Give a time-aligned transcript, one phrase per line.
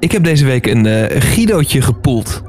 [0.00, 2.42] Ik heb deze week een eh Guidootje gepoeld.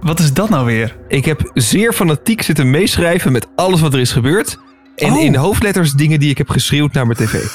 [0.00, 0.96] Wat is dat nou weer?
[1.08, 4.58] Ik heb zeer fanatiek zitten meeschrijven met alles wat er is gebeurd.
[4.96, 5.22] En Oh.
[5.22, 7.34] in hoofdletters dingen die ik heb geschreeuwd naar mijn tv.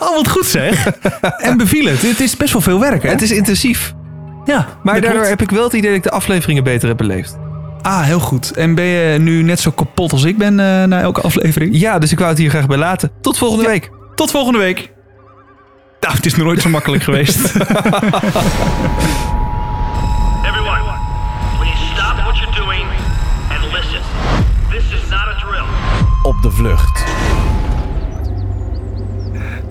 [0.00, 0.86] Oh, wat goed zeg.
[1.20, 2.02] en beviel het.
[2.02, 3.08] Het is best wel veel werk, hè?
[3.08, 3.94] Het is intensief.
[4.44, 7.38] ja, Maar daardoor heb ik wel het idee dat ik de afleveringen beter heb beleefd.
[7.82, 8.50] Ah, heel goed.
[8.50, 11.78] En ben je nu net zo kapot als ik ben eh, na elke aflevering?
[11.78, 13.10] Ja, dus ik wou het hier graag bij laten.
[13.20, 13.90] Tot volgende week.
[14.14, 14.92] Tot volgende week.
[16.10, 17.38] Nou, het is nog nooit zo makkelijk geweest.
[20.48, 20.82] Everyone,
[21.58, 22.84] please stop what you're doing
[23.50, 24.00] and listen.
[24.70, 25.64] This is not a drill.
[26.22, 27.04] Op de vlucht.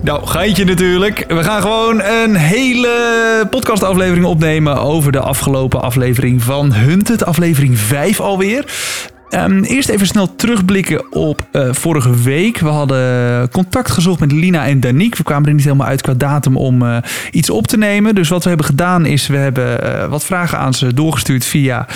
[0.00, 1.24] nou, geintje natuurlijk.
[1.28, 7.24] We gaan gewoon een hele podcastaflevering opnemen over de afgelopen aflevering van Hunted.
[7.24, 8.64] Aflevering 5 alweer.
[9.30, 12.58] Ehm, eerst even snel terugblikken op eh, vorige week.
[12.58, 15.16] We hadden contact gezocht met Lina en Danique.
[15.16, 16.96] We kwamen er niet helemaal uit qua datum om eh,
[17.30, 18.14] iets op te nemen.
[18.14, 21.86] Dus wat we hebben gedaan is, we hebben eh, wat vragen aan ze doorgestuurd via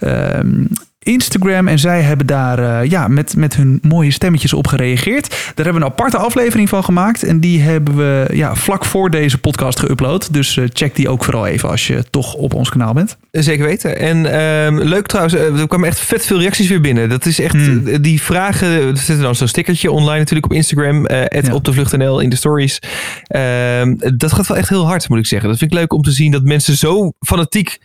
[0.00, 0.64] ehm,
[1.04, 1.68] Instagram.
[1.68, 5.28] En zij hebben daar eh, ja, met, met hun mooie stemmetjes op gereageerd.
[5.28, 7.22] Daar hebben we een aparte aflevering van gemaakt.
[7.22, 10.30] En die hebben we ja, vlak voor deze podcast geüpload.
[10.30, 13.16] Dus eh, check die ook vooral even als je toch op ons kanaal bent.
[13.30, 13.98] Zeker weten.
[13.98, 17.08] En ehm, leuk trouwens, eh, er kwamen echt vet veel reacties weer binnen.
[17.08, 18.02] Dat is echt, Hmm.
[18.02, 21.52] die vragen, er zit dan zo'n stickertje online natuurlijk op Instagram, Ja.
[21.52, 22.78] op de vlucht.nl in de stories.
[23.26, 25.48] Ehm, dat gaat wel echt heel hard, moet ik zeggen.
[25.48, 27.78] Dat vind ik leuk om te zien dat mensen zo fanatiek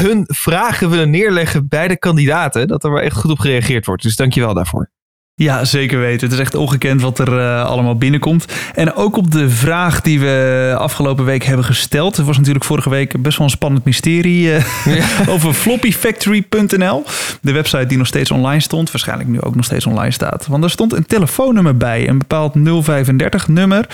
[0.00, 4.02] hun vragen willen neerleggen bij de kandidaten, dat er wel echt goed op gereageerd wordt.
[4.02, 4.90] Dus dankjewel daarvoor.
[5.36, 6.20] Ja, zeker weten.
[6.20, 8.52] Het is echt ongekend wat er eh, allemaal binnenkomt.
[8.74, 12.16] En ook op de vraag die we afgelopen week hebben gesteld.
[12.16, 17.04] Het was natuurlijk vorige week best wel een spannend mysterie eh, over floppyfactory.nl.
[17.40, 18.90] De website die nog steeds online stond.
[18.90, 20.46] Waarschijnlijk nu ook nog steeds online staat.
[20.46, 22.08] Want er stond een telefoonnummer bij.
[22.08, 23.86] Een bepaald 035 nummer.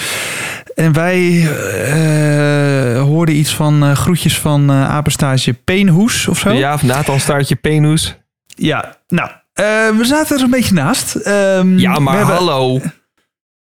[0.74, 1.48] En wij
[1.84, 6.50] eh, hoorden iets van groetjes van apenstaartje Peenhoes of zo.
[6.52, 8.16] Ja, of Nathan Staartje Penhoes.
[8.46, 9.30] Ja, nou,
[9.96, 11.14] we zaten er een beetje naast.
[11.14, 12.80] Ehm, Ja, maar hebben- hallo.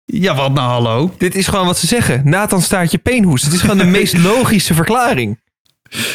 [0.04, 1.14] Ja, wat nou hallo?
[1.18, 2.22] Dit is gewoon wat ze zeggen.
[2.24, 3.42] Nathan Staartje Peenhoes.
[3.42, 5.40] Het is gewoon de meest logische verklaring.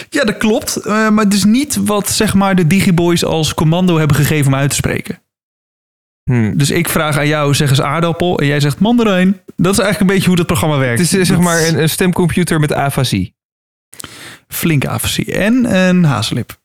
[0.09, 0.75] Ja, dat klopt.
[0.75, 4.59] eh, maar het is niet wat zeg maar de Digiboys als commando hebben gegeven om
[4.59, 5.22] uit te spreken.
[6.24, 6.57] Hm.
[6.57, 9.41] Dus ik vraag aan jou, zeg eens aardappel en jij zegt mandarijn.
[9.56, 11.00] Dat is eigenlijk een beetje hoe dat programma werkt.
[11.00, 13.36] Het is eh, zeg maar een, een stemcomputer met afasie.
[14.47, 15.34] Flinke afasie.
[15.34, 16.59] En een haaslip.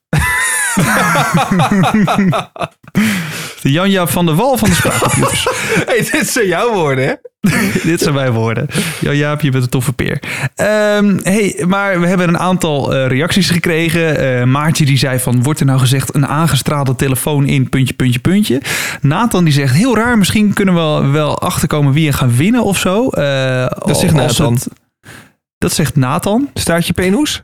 [3.63, 5.47] De Janja van de Wal van de spraakcomputers.
[5.87, 7.13] hey, dit zijn jouw woorden, hè?
[7.91, 8.67] Dit zijn mijn woorden.
[9.01, 10.23] Jaap, je bent een toffe peer.
[10.55, 14.19] Ehm, hey, maar we hebben een aantal eh, reacties gekregen.
[14.39, 18.19] Eh, Maartje die zei van, wordt er nou gezegd een aangestraalde telefoon in puntje, puntje,
[18.21, 18.63] puntje.
[19.01, 22.79] Nathan die zegt, heel raar, misschien kunnen we wel achterkomen wie er gaat winnen of
[22.79, 23.09] zo.
[23.09, 24.53] Eh, Dat zegt Nathan.
[24.55, 24.69] het-
[25.59, 26.49] dat zegt Nathan.
[26.55, 27.43] Staartje Peenhoes?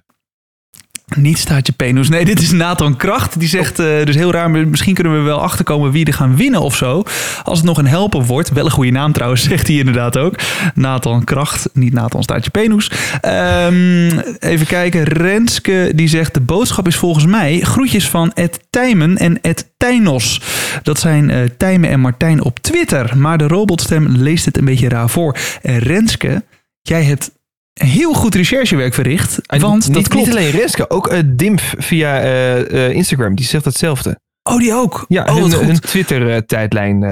[1.17, 2.09] Niet staatje Penus.
[2.09, 3.39] Nee, dit is Nathan Kracht.
[3.39, 6.61] Die zegt eh, dus heel raar, misschien kunnen we wel achterkomen wie er gaan winnen
[6.61, 7.03] of zo.
[7.43, 8.51] Als het nog een helper wordt.
[8.51, 10.35] Wel een goede naam trouwens, zegt hij inderdaad ook.
[10.75, 12.91] Nathan Kracht, niet Nathan staatje Penus.
[13.21, 15.03] Ehm, even kijken.
[15.03, 20.41] Renske die zegt, de boodschap is volgens mij groetjes van Ed Tijmen en Ed Tijnos.
[20.83, 23.19] Dat zijn eh Tijmen en Martijn op Twitter.
[23.19, 25.37] Maar de robotstem leest het een beetje raar voor.
[25.63, 26.43] En Renske,
[26.83, 27.31] jij hebt
[27.73, 29.39] heel goed recherchewerk verricht.
[29.47, 30.27] Want niet, dat klopt.
[30.27, 33.35] Niet alleen Renske, ook eh, Dimf via eh, eh, Instagram.
[33.35, 34.19] Die zegt hetzelfde.
[34.43, 35.05] Oh, die ook?
[35.09, 37.03] Ja, oh, hun, Twitter-tijdlijn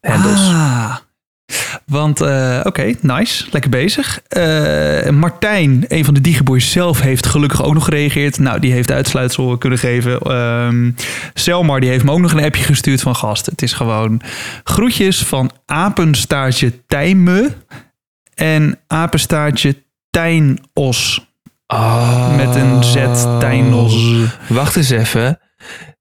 [0.00, 0.40] handles.
[0.40, 0.96] Ah.
[1.86, 2.20] Want,
[2.64, 3.46] oké, nice.
[3.50, 4.20] Lekker bezig.
[5.10, 8.38] Martijn, een van de Digiboys zelf, heeft gelukkig ook nog gereageerd.
[8.38, 10.20] Nou, die heeft uitsluitsel kunnen geven.
[10.20, 10.90] Ehm
[11.34, 13.46] Selmar, die heeft me ook nog een appje gestuurd van gast.
[13.46, 14.20] Het is gewoon
[14.64, 17.52] groetjes van apenstaartje Tijme
[18.36, 21.26] en apenstaartje Tijnos.
[22.36, 22.94] Met een Z,
[23.38, 24.12] Tijnos.
[24.48, 25.38] Wacht eens even.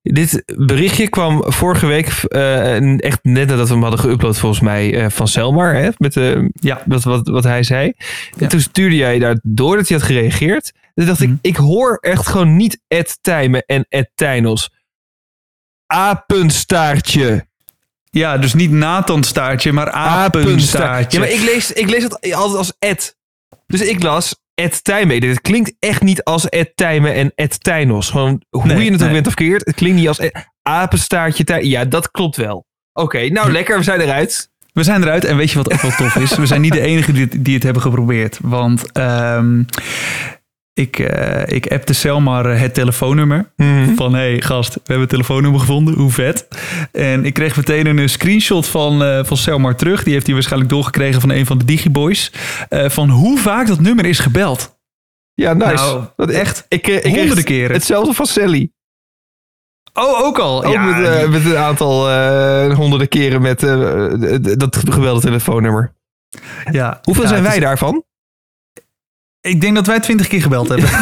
[0.01, 5.03] Dit berichtje kwam vorige week, eh, echt net nadat we hem hadden geüpload volgens mij,
[5.03, 5.73] eh, van Selmar.
[5.75, 6.81] Hè, met de, Ja.
[6.85, 7.93] wat, wat, wat hij zei.
[7.95, 8.05] Ja.
[8.39, 10.73] En toen stuurde jij daar door dat hij had gereageerd.
[10.93, 11.31] Toen dacht Mhm.
[11.31, 14.69] ik, ik hoor echt gewoon niet Ed Tijmen en Ed Tijnos.
[15.87, 17.47] Apenstaartje.
[18.19, 21.19] Ja, dus niet Nathan staartje, maar apenstaartje.
[21.19, 23.17] Ja, maar ik lees, ik lees het altijd als Ed.
[23.67, 25.19] Dus ik las Ed Tijmen.
[25.19, 28.09] Dit klinkt echt niet als Ed Tijmen en Ed Tijnos.
[28.09, 29.11] Gewoon hoe Nee, je het ook nee.
[29.13, 29.65] bent of keert.
[29.65, 32.65] Het klinkt niet als Ed- apenstaartje Ja, dat klopt wel.
[32.93, 33.77] Oké, nou lekker.
[33.77, 34.49] We zijn eruit.
[34.73, 36.35] We zijn eruit en weet je wat ook wel tof is?
[36.37, 38.39] We zijn niet de enige die, die het hebben geprobeerd.
[38.41, 39.63] Want ehm,
[40.75, 43.51] Ik, eh ik appte Selmar eh, het telefoonnummer.
[43.55, 43.95] Mhm.
[43.95, 45.93] Van, hé hey, gast, we hebben het telefoonnummer gevonden.
[45.93, 46.47] Hoe vet.
[46.91, 50.03] En ik kreeg meteen een screenshot van, eh van Selmar terug.
[50.03, 52.31] Die heeft hij waarschijnlijk doorgekregen van een van de Digiboys.
[52.69, 54.77] eh, van hoe vaak dat nummer is gebeld.
[55.33, 55.73] Ja, nice.
[55.73, 57.75] Nou, Dat- echt Ik, ik honderden keren.
[57.75, 58.71] Hetzelfde van Sally.
[59.93, 60.63] Oh, ook al.
[60.65, 62.09] Ook ja, met, met een aantal
[62.73, 63.59] honderden keren met
[64.59, 65.93] dat gewelde telefoonnummer.
[66.71, 66.99] ja.
[67.03, 68.03] Hoeveel Ja, zijn wij is- daarvan?
[69.45, 70.89] Ik denk dat wij twintig keer gebeld hebben.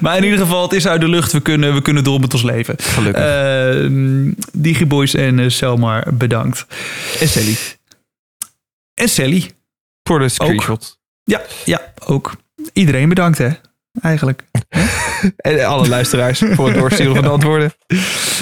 [0.00, 1.32] maar in ieder geval, het is uit de lucht.
[1.32, 2.74] We kunnen, we kunnen door met ons leven.
[2.78, 3.22] Gelukkig.
[3.24, 3.90] Eh,
[4.52, 6.66] Digiboys en eh, Selmar, bedankt.
[7.20, 7.56] en Sally.
[8.94, 9.50] En Sally.
[10.02, 10.98] Voor de screenshot.
[11.24, 12.32] Ja, ja, ook.
[12.72, 13.48] Iedereen bedankt, hè?
[14.00, 14.42] Eigenlijk.
[15.36, 17.72] En alle luisteraars voor het doorsturen van de antwoorden.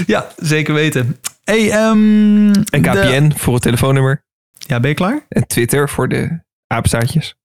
[0.07, 1.19] Ja, zeker weten.
[1.45, 4.25] Hey, ehm, En de- KPN voor het telefoonnummer.
[4.59, 5.27] Ja, ben je klaar?
[5.29, 7.37] En Twitter voor de apenstaartjes.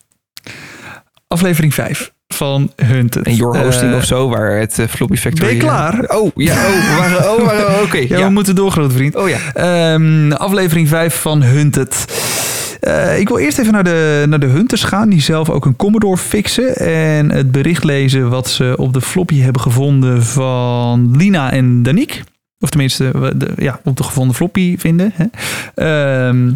[1.33, 3.25] Aflevering 5 van Hunted.
[3.25, 5.45] En Your Hosting Eh, of zo, waar het eh, Floppy Factory...
[5.47, 5.99] ben je klaar?
[6.07, 7.97] Oh, ja, oh, oh, waren- oké.
[8.13, 8.25] Ja, ja.
[8.25, 9.15] we moeten door, grote vriend.
[9.15, 9.37] Oh ja.
[9.53, 12.05] Ehm, aflevering 5 van Hunted.
[12.79, 15.75] Eh, ik wil eerst even naar de, naar de Hunters gaan, die zelf ook een
[15.75, 16.75] Commodore fixen.
[16.75, 22.21] En het bericht lezen wat ze op de floppy hebben gevonden van Lina en Danique.
[22.59, 25.13] Of tenminste, de, ja, op de gevonden floppy vinden.
[25.15, 25.25] Hè.
[25.75, 26.51] Ehm,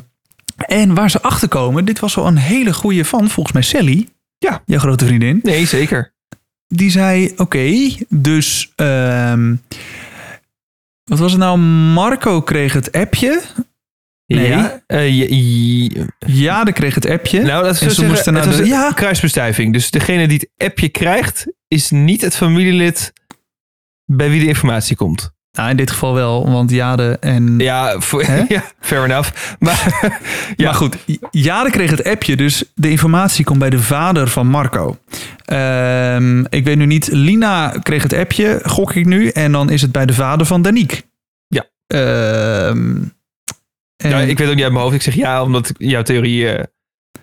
[0.57, 4.07] en waar ze achter komen, dit was wel een hele goede van, volgens mij Sally.
[4.37, 4.61] Ja.
[4.65, 5.39] Jouw grote vriendin.
[5.43, 6.13] Nee, zeker.
[6.67, 8.71] Die zei, oké, dus...
[8.75, 9.55] ehm,
[11.03, 11.57] wat was het nou?
[11.93, 13.41] Marco kreeg het appje.
[14.25, 14.47] Nee.
[14.47, 17.41] Ja, eh, Ja, de kreeg het appje.
[17.41, 18.91] nou, dat is ze moesten naar het was de- ja.
[18.91, 19.73] kruisbestuiving.
[19.73, 23.13] Dus degene die het appje krijgt, is niet het familielid
[24.05, 25.31] bij wie de informatie komt.
[25.57, 27.59] Nou, in dit geval wel, want Jade en...
[27.59, 29.55] Ja, voor, ja fair enough.
[29.59, 29.97] Maar
[30.55, 30.95] ja, Maar goed,
[31.31, 34.97] Jade kreeg het appje, dus de informatie komt bij de vader van Marco.
[35.45, 39.81] Ehm, ik weet nu niet, Lina kreeg het appje, gok ik nu, en dan is
[39.81, 41.01] het bij de vader van Danique.
[41.47, 41.65] Ja.
[41.87, 42.95] Ehm,
[43.97, 44.95] en- ja, ik weet ook niet uit mijn hoofd.
[44.95, 46.49] Ik zeg ja, omdat jouw theorie...
[46.49, 46.63] eh,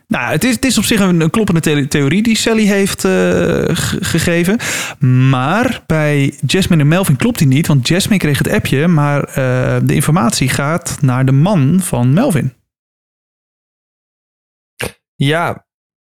[0.07, 3.05] Nou, het is, het is op zich een, een kloppende the- theorie die Sally heeft
[3.05, 4.59] eh, ge- gegeven.
[5.29, 7.67] Maar bij Jasmine en Melvin klopt die niet.
[7.67, 12.53] Want Jasmine kreeg het appje, maar eh, de informatie gaat naar de man van Melvin.
[15.15, 15.67] Ja,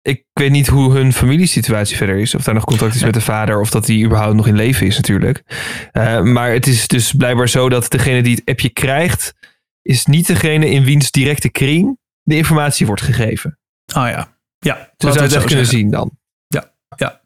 [0.01, 2.35] ik weet niet hoe hun familiesituatie verder is.
[2.35, 3.59] Of daar nog contact is met de vader.
[3.59, 5.43] Of dat hij überhaupt nog in leven is natuurlijk.
[5.91, 9.33] Eh, maar het is dus blijkbaar zo dat degene die het appje krijgt...
[9.81, 13.58] is niet degene in wiens directe kring de informatie wordt gegeven.
[13.95, 14.37] Oh ja.
[14.59, 16.17] Ja, Zo laten zou we je het echt kunnen zien dan.
[16.97, 17.19] Ja.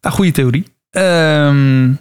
[0.00, 0.66] Nou, goede theorie.
[0.90, 1.92] Ehm,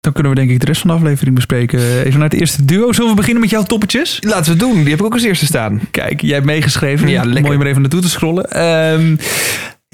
[0.00, 1.78] dan kunnen we denk ik de rest van de aflevering bespreken.
[2.04, 2.92] Even naar het eerste duo.
[2.92, 4.18] Zullen we beginnen met jouw toppetjes?
[4.20, 4.78] Laten we het doen.
[4.80, 5.80] Die heb ik ook als eerste staan.
[5.90, 7.08] Kijk, jij hebt meegeschreven.
[7.08, 7.42] Ja, lekker.
[7.42, 8.50] Mooi om er even naartoe te scrollen.
[8.50, 9.16] Ehm,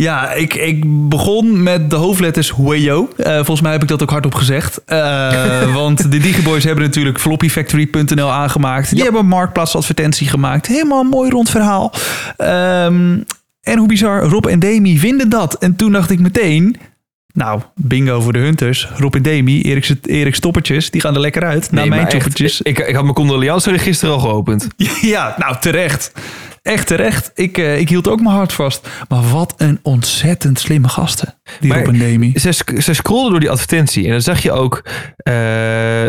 [0.02, 3.08] ja, ik, ik begon met de hoofdletters Wayo.
[3.16, 4.84] Eh volgens mij heb ik dat ook hardop gezegd.
[4.84, 8.90] Eh, want de Digiboys hebben natuurlijk floppyfactory.nl aangemaakt.
[8.90, 10.66] Die hebben een marktplaatsadvertentie gemaakt.
[10.66, 11.92] Helemaal een mooi rond verhaal.
[12.36, 13.18] Ehm,
[13.62, 15.54] en hoe bizar, Rob en Demi vinden dat.
[15.54, 16.76] En toen dacht ik meteen...
[17.36, 18.88] Nou, bingo voor de Hunters.
[18.96, 21.70] Rob en Demi, Erik, Erik Stoppertjes, die gaan er lekker uit.
[21.70, 22.62] naar Nee, mijn maar echt, choppertjes.
[22.62, 24.66] ik, ik had mijn condoleance register al geopend.
[25.00, 26.12] Ja, nou terecht.
[26.62, 27.30] Echt terecht.
[27.34, 28.88] Ik, eh, ik hield ook mijn hart vast.
[29.08, 31.34] Maar wat een ontzettend slimme gasten.
[31.60, 32.32] Die Maar- Rob en Demi.
[32.38, 34.04] Ze, ze scrollden door die advertentie.
[34.04, 34.82] En dan zag je ook
[35.16, 35.34] eh,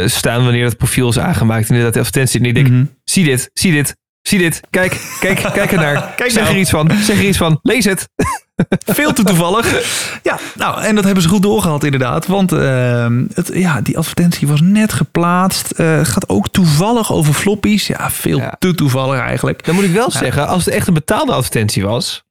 [0.05, 1.69] staan wanneer dat profiel is aangemaakt.
[1.69, 2.39] Inderdaad, de advertentie.
[2.39, 2.85] En ik denk, Mhm.
[3.03, 3.95] zie dit, zie dit,
[4.27, 4.61] zie dit.
[4.69, 6.13] Kijk, kijk, kijk ernaar.
[6.15, 6.55] Kijk zeg nou.
[6.55, 7.59] er iets van, zeg er iets van.
[7.61, 8.09] Lees het.
[8.85, 9.83] Veel te toevallig.
[10.23, 12.27] Ja, nou, en dat hebben ze goed doorgehad inderdaad.
[12.27, 15.71] Want ehm, het, ja, die advertentie was net geplaatst.
[15.71, 17.87] Eh, gaat ook toevallig over floppies.
[17.87, 18.55] Ja, veel Ja.
[18.59, 19.65] te toevallig eigenlijk.
[19.65, 22.25] Dan moet ik wel zeggen, als het echt een betaalde advertentie was.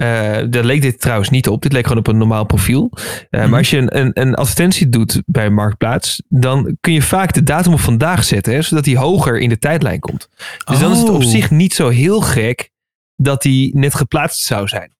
[0.00, 1.62] Eh daar leek dit trouwens niet op.
[1.62, 2.90] Dit leek gewoon op een normaal profiel.
[3.30, 3.48] Eh, Mhm.
[3.50, 7.42] Maar als je een, een, een advertentie doet bij Marktplaats, dan kun je vaak de
[7.42, 10.28] datum op vandaag zetten, hè, zodat die hoger in de tijdlijn komt.
[10.64, 11.28] Dus dan is het op Oh.
[11.30, 12.70] zich niet zo heel gek
[13.16, 14.92] dat die net geplaatst zou zijn.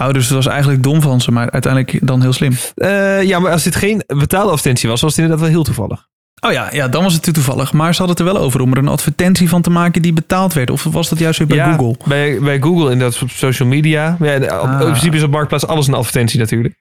[0.00, 2.52] Oh, dus het was eigenlijk dom van ze, maar uiteindelijk dan heel slim.
[2.74, 6.08] Eh, ja, maar als dit geen betaalde advertentie was, was het inderdaad wel heel toevallig.
[6.40, 7.72] Oh ja, ja, dan was het te toevallig.
[7.72, 10.12] Maar ze hadden het er wel over om er een advertentie van te maken die
[10.12, 10.70] betaald werd.
[10.70, 11.96] Of was dat juist weer bij ja, Google?
[12.04, 14.16] Bij, bij Google inderdaad op social media.
[14.20, 14.80] Ja, Ah.
[14.80, 16.74] In principe is op Marktplaats alles een advertentie natuurlijk.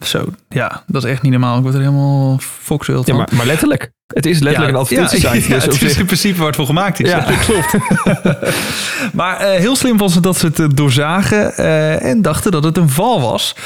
[0.00, 1.56] Zo, ja, dat is echt niet normaal.
[1.56, 3.16] Ik word er helemaal foxwild Ja, van.
[3.22, 3.90] maar, maar letterlijk.
[4.14, 5.48] Het is letterlijk Ja, een advertentiesite.
[5.48, 7.10] Ja, ja, dus het is in principe waar het voor gemaakt is.
[7.10, 7.16] Ja.
[7.18, 7.74] Ja, dat klopt.
[9.14, 12.64] maar eh, heel slim was het dat ze het eh, doorzagen eh, en dachten dat
[12.64, 13.56] het een val was.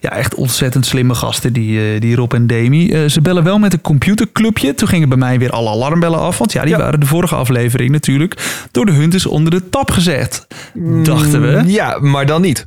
[0.00, 3.08] Ja, echt ontzettend slimme gasten, die, die Rob en Demi.
[3.08, 4.74] Ze bellen wel met een computerclubje.
[4.74, 6.38] Toen gingen bij mij weer alle alarmbellen af.
[6.38, 6.78] Want ja, die Ja.
[6.78, 10.46] waren de vorige aflevering natuurlijk door de Hunters onder de tap gezet.
[11.02, 11.62] Dachten we.
[11.72, 12.66] Ja, maar dan niet.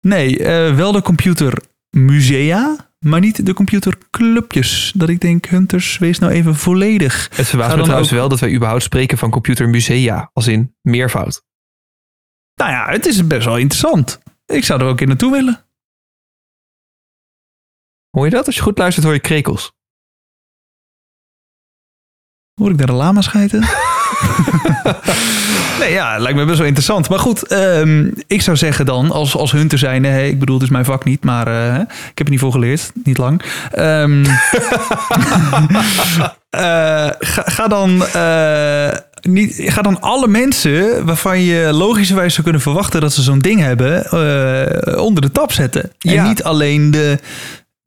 [0.00, 0.36] Nee,
[0.74, 1.52] wel de computer
[1.96, 4.92] musea, maar niet de computerclubjes.
[4.96, 7.28] Dat ik denk, Hunters, wees nou even volledig.
[7.36, 10.30] Het verbaast me trouwens ook- wel dat wij überhaupt spreken van computermusea.
[10.32, 11.44] Als in meervoud.
[12.54, 14.20] Nou ja, het is best wel interessant.
[14.46, 15.66] Ik zou er ook in naartoe willen.
[18.10, 18.46] Hoor je dat?
[18.46, 19.72] Als je goed luistert hoor je krekels.
[22.60, 23.60] Hoor ik daar een lama schijten?
[25.80, 27.08] nee, ja, lijkt me best wel interessant.
[27.08, 30.64] Maar goed, ehm, ik zou zeggen dan, als, als hunter zijn, hè, ik bedoel, het
[30.64, 33.42] is mijn vak niet, maar eh, ik heb er niet voor geleerd, niet lang.
[33.72, 34.24] Ehm,
[36.50, 38.06] eh, ga, ga dan.
[38.06, 38.88] eh,
[39.22, 43.60] niet, ga dan alle mensen waarvan je logischerwijs zou kunnen verwachten dat ze zo'n ding
[43.60, 44.12] hebben,
[45.00, 45.82] onder de tap zetten.
[45.98, 46.26] En Ja.
[46.28, 47.18] niet alleen de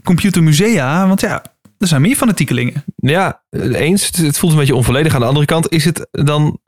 [0.03, 1.41] computermusea, want ja,
[1.77, 2.83] er zijn meer fanatiekelingen.
[2.95, 4.11] Ja, eens.
[4.17, 5.13] Het, voelt een beetje onvolledig.
[5.13, 6.59] Aan de andere kant is het dan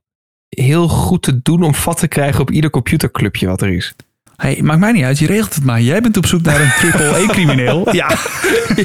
[0.50, 3.96] heel goed te doen om vat te krijgen op ieder computerclubje wat er is.
[4.36, 5.82] Hey, maakt mij niet uit, je regelt het maar.
[5.82, 7.94] Jij bent op zoek naar een triple-E-crimineel.
[7.96, 8.18] Ja.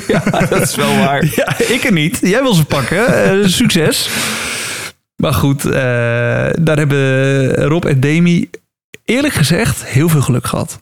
[0.06, 1.24] ja, dat is wel waar.
[1.36, 2.18] ja, ik er niet.
[2.22, 3.06] Jij wil ze pakken.
[3.06, 4.10] Eh, succes.
[5.16, 5.72] Maar goed, eh,
[6.62, 8.50] daar hebben Rob en Demi
[9.04, 10.80] eerlijk gezegd heel veel geluk gehad.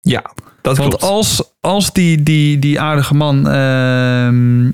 [0.00, 1.04] Ja, dat Want klopt.
[1.04, 4.70] als, als die, die, die aardige man ehm,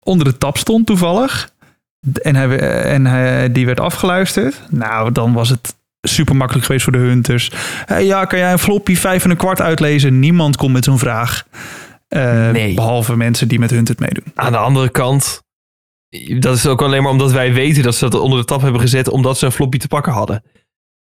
[0.00, 1.50] onder de tap stond toevallig...
[2.22, 4.60] en, hij, en hij, die werd afgeluisterd...
[4.70, 7.50] nou, dan was het super makkelijk geweest voor de hunters.
[7.84, 10.18] Hey, ja, kan jij een floppy vijf en een kwart uitlezen?
[10.18, 11.46] Niemand komt met zo'n vraag.
[12.08, 12.74] Eh, Nee.
[12.74, 14.24] Behalve mensen die met Hunters meedoen.
[14.34, 15.42] Aan de andere kant,
[16.38, 18.80] dat is ook alleen maar omdat wij weten dat ze dat onder de tap hebben
[18.80, 20.42] gezet, omdat ze een floppy te pakken hadden.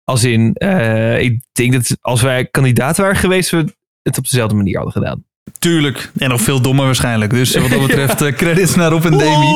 [0.04, 3.74] Als in, eh, ik denk dat als wij kandidaat waren geweest, we
[4.06, 5.24] het op dezelfde manier hadden gedaan.
[5.60, 6.12] Tuurlijk.
[6.18, 7.34] En nog veel dommer waarschijnlijk.
[7.34, 9.54] Dus wat dat betreft eh, credits naar Rob en Demi.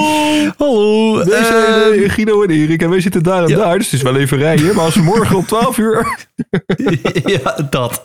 [0.57, 1.15] Hallo.
[1.25, 3.57] Wij zijn eh, Guido en Erik en wij zitten daar en Ja.
[3.57, 3.77] daar.
[3.77, 4.75] Dus het is wel even rijden.
[4.75, 6.07] Maar als we morgen om 12 uur...
[7.43, 8.01] ja, dat.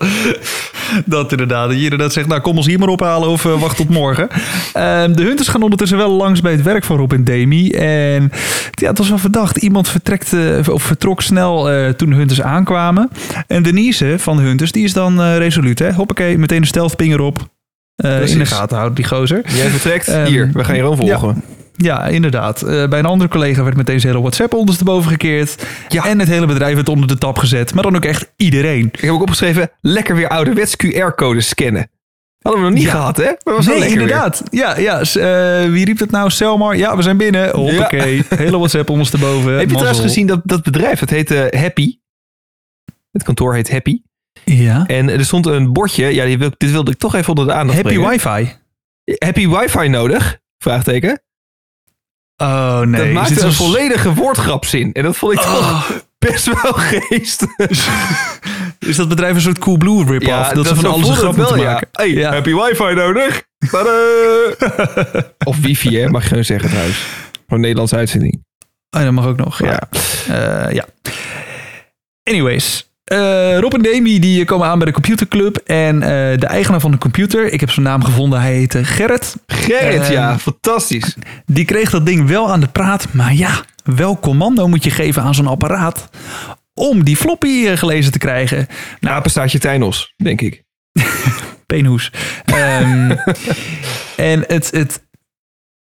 [1.05, 1.71] Dat inderdaad.
[1.71, 4.29] Je inderdaad zegt, nou kom ons hier maar ophalen of eh, wacht tot morgen.
[4.73, 7.71] Ehm, de hunters gaan ondertussen wel langs bij het werk van Rob en Demi.
[7.71, 8.33] En
[8.71, 9.57] ja, het was wel verdacht.
[9.57, 10.33] Iemand vertrekt,
[10.71, 13.11] of vertrok snel eh, toen de hunters aankwamen.
[13.47, 15.79] En Denise van de hunters, die is dan resoluut.
[15.79, 15.93] Hè?
[15.93, 17.53] Hoppakee, meteen een stealthpinger op.
[17.97, 19.43] Eh, in de gaten houden, die gozer.
[19.55, 20.09] Jij vertrekt.
[20.09, 21.43] Ehm, Hier, we gaan je gewoon volgen.
[21.77, 22.63] Ja, inderdaad.
[22.63, 25.67] Eh, bij een andere collega werd meteen zijn hele WhatsApp ondersteboven gekeerd.
[25.89, 26.05] Ja.
[26.07, 27.75] En het hele bedrijf werd onder de tap gezet.
[27.75, 28.87] Maar dan ook echt iedereen.
[28.93, 31.91] Ik heb ook opgeschreven, lekker weer ouderwets QR-codes scannen.
[32.39, 32.91] Hadden we nog niet Ja.
[32.91, 33.31] gehad, hè?
[33.45, 34.43] Maar was wel Nee, inderdaad.
[34.51, 34.99] Ja, ja.
[35.01, 36.31] eh, wie riep het nou?
[36.31, 36.77] Selmar.
[36.77, 37.51] Ja, we zijn binnen.
[37.57, 38.23] Hoppakee.
[38.29, 39.53] Hele WhatsApp ondersteboven.
[39.59, 41.99] Heb je trouwens gezien dat dat bedrijf, het heette Happy.
[43.13, 44.01] Het kantoor heet Happy.
[44.45, 44.87] Ja.
[44.87, 47.79] En er stond een bordje, ja, wil, dit wilde ik toch even onder de aandacht
[47.83, 48.11] Happy brengen.
[48.11, 48.53] wifi.
[49.19, 50.39] Happy wifi nodig?
[50.59, 51.23] Vraagteken.
[52.37, 53.05] Oh nee.
[53.05, 54.93] dat maakte een zo'n- volledige woordgrapzin.
[54.93, 55.91] En dat vond ik toch Oh.
[56.31, 57.47] best wel geest.
[58.79, 60.49] Is dat bedrijf een soort Coolblue rip-off?
[60.49, 61.73] dat, ze van alles een grap wel, ja.
[61.73, 61.89] maken.
[61.93, 62.33] Hey, Ja.
[62.33, 63.43] Happy wifi nodig?
[63.71, 64.53] Tadaa!
[65.51, 66.09] of wifi, hè?
[66.09, 66.97] Mag je gewoon zeggen trouwens.
[67.33, 68.45] Voor een Nederlandse uitzending.
[68.91, 69.59] Oh, dat mag ook nog.
[69.59, 69.81] Ja.
[70.27, 70.67] Ja.
[70.67, 70.85] Eh, ja.
[72.23, 72.94] Anyways.
[73.05, 75.57] Eh, Rob en Demi die komen aan bij de computerclub.
[75.57, 76.09] En eh,
[76.39, 79.37] de eigenaar van de computer, ik heb zijn naam gevonden, hij heet eh, Gerrit.
[79.47, 80.39] Gerrit, Ehm, ja.
[80.39, 81.17] Fantastisch.
[81.47, 83.07] Die kreeg dat ding wel aan de praat.
[83.11, 86.09] Maar ja, welk commando moet je geven aan zo'n apparaat
[86.75, 88.67] om die floppy eh, gelezen te krijgen?
[89.01, 90.63] Nou, Apenstaartje Tijnos, denk ik.
[91.67, 92.13] Peenhoes.
[92.45, 93.11] Ehm,
[94.17, 95.04] en het, het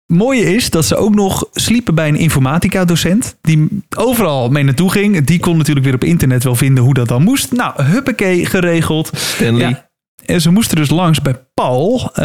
[0.06, 3.38] mooie is dat ze ook nog sliepen bij een informatica-docent.
[3.42, 3.68] Die
[3.98, 5.26] overal mee naartoe ging.
[5.26, 7.52] Die kon natuurlijk weer op internet wel vinden hoe dat dan moest.
[7.52, 9.12] Nou, huppakee, geregeld.
[9.14, 9.70] Stanley.
[9.70, 9.92] Ja.
[10.26, 12.10] En ze moesten dus langs bij Paul.
[12.14, 12.24] eh,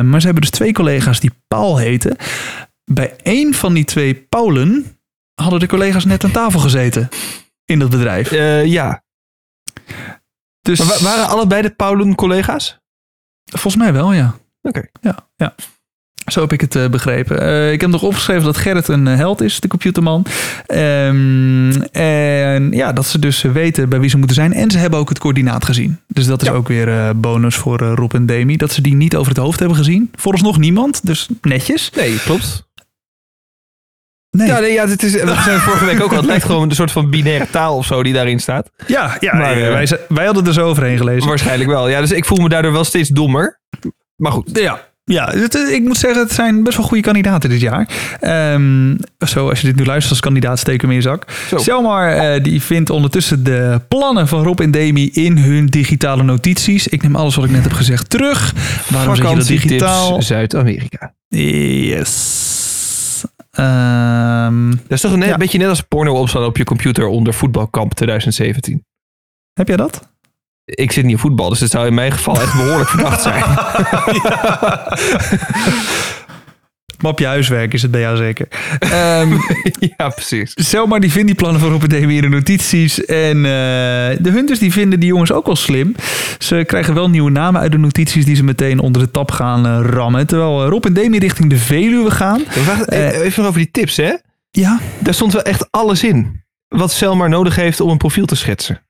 [0.00, 2.16] maar ze hebben dus twee collega's die Paul heten.
[2.84, 4.98] Bij één van die twee Paulen
[5.34, 7.08] hadden de collega's net aan tafel gezeten.
[7.64, 8.32] In dat bedrijf.
[8.32, 9.02] Eh, ja.
[10.60, 12.78] Dus Maar waren allebei de Paulun collega's?
[13.44, 14.34] volgens mij wel, ja.
[14.62, 14.82] Oké.
[15.00, 15.54] Ja, ja.
[16.30, 17.40] Zo heb ik het eh, begrepen.
[17.40, 20.26] Eh, ik heb nog opgeschreven dat Gerrit een eh, held is, de computerman.
[20.66, 24.52] Ehm, en ja, dat ze dus weten bij wie ze moeten zijn.
[24.52, 26.00] En ze hebben ook het coördinaat gezien.
[26.06, 26.54] Dus dat is Ja.
[26.54, 28.56] ook weer eh, bonus voor Rob en Demi.
[28.56, 30.10] Dat ze die niet over het hoofd hebben gezien.
[30.14, 31.90] Vooralsnog niemand, dus netjes.
[31.96, 32.68] Nee, klopt.
[34.30, 34.46] Nee.
[34.46, 36.16] Ja, nee, ja dit is, dat zijn we vorige week ook al.
[36.16, 38.70] Het lijkt gewoon een soort van binaire taal of zo die daarin staat.
[38.86, 41.28] ja, ja Maar, wij, wij hadden er zo overheen gelezen.
[41.28, 41.88] Waarschijnlijk wel.
[41.88, 43.60] Ja, dus ik voel me daardoor wel steeds dommer.
[44.16, 44.50] Maar goed.
[44.58, 47.88] Ja, ja het, eh, ik moet zeggen, het zijn best wel goede kandidaten dit jaar.
[48.20, 51.24] Ehm, zo, als je dit nu luistert als kandidaat, steek hem in je zak.
[51.48, 51.58] Zo.
[51.58, 56.88] Selmar eh, die vindt ondertussen de plannen van Rob en Demi in hun digitale notities.
[56.88, 58.54] Ik neem alles wat ik net heb gezegd terug.
[58.90, 60.22] Waarom zeg je dat digitaal?
[60.22, 61.14] Zuid-Amerika.
[61.28, 63.24] Yes.
[63.50, 65.36] Ehm, Dat is toch een net- Ja.
[65.36, 68.84] beetje net als porno opslaan op je computer onder voetbalkamp 2017.
[69.52, 70.08] heb jij dat?
[70.70, 73.44] Ik zit niet in voetbal, dus het zou in mijn geval echt behoorlijk verdacht zijn.
[77.00, 78.48] Mapje huiswerk is het bij jou zeker.
[78.78, 79.32] Ehm,
[79.96, 80.52] ja, precies.
[80.54, 83.04] Selma die vindt die plannen van Rob en Demi in de notities.
[83.04, 83.42] En eh,
[84.18, 85.94] de Hunters die vinden die jongens ook wel slim.
[86.38, 89.66] Ze krijgen wel nieuwe namen uit de notities die ze meteen onder de tap gaan
[89.66, 90.26] eh, rammen.
[90.26, 92.42] Terwijl eh, Rob en Demi richting de Veluwe gaan.
[92.54, 94.12] Ja, wacht, even over die tips, hè?
[94.50, 96.42] Ja, Daar stond wel echt alles in.
[96.68, 98.82] Wat Selma nodig heeft om een profiel te schetsen.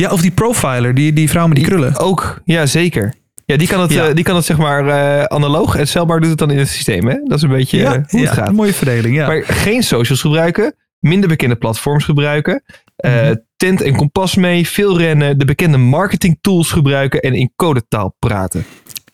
[0.00, 1.98] Ja of die profiler, die, die vrouw met die krullen.
[1.98, 3.14] Ook, ja, zeker.
[3.44, 4.08] Ja, die kan het, Ja.
[4.08, 6.68] eh, die kan het zeg maar eh, analoog en Selma doet het dan in het
[6.68, 7.14] systeem, hè?
[7.24, 8.48] Dat is een beetje eh, hoe het gaat.
[8.48, 9.14] een mooie verdeling.
[9.16, 9.26] Ja.
[9.26, 12.62] Maar geen socials gebruiken, minder bekende platforms gebruiken,
[12.96, 13.34] Mhm.
[13.56, 18.64] tent en kompas mee, veel rennen, de bekende marketing tools gebruiken en in codetaal praten.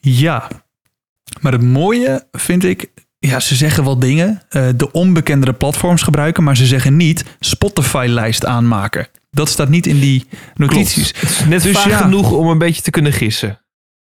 [0.00, 0.48] Ja,
[1.40, 2.88] maar het mooie vind ik,
[3.26, 8.44] ja, ze zeggen wel dingen, eh, de onbekendere platforms gebruiken, maar ze zeggen niet Spotify-lijst
[8.44, 9.08] aanmaken.
[9.30, 11.14] Dat staat niet in die notities.
[11.48, 11.96] Net Dus vaag ja.
[11.96, 13.60] genoeg om een beetje te kunnen gissen.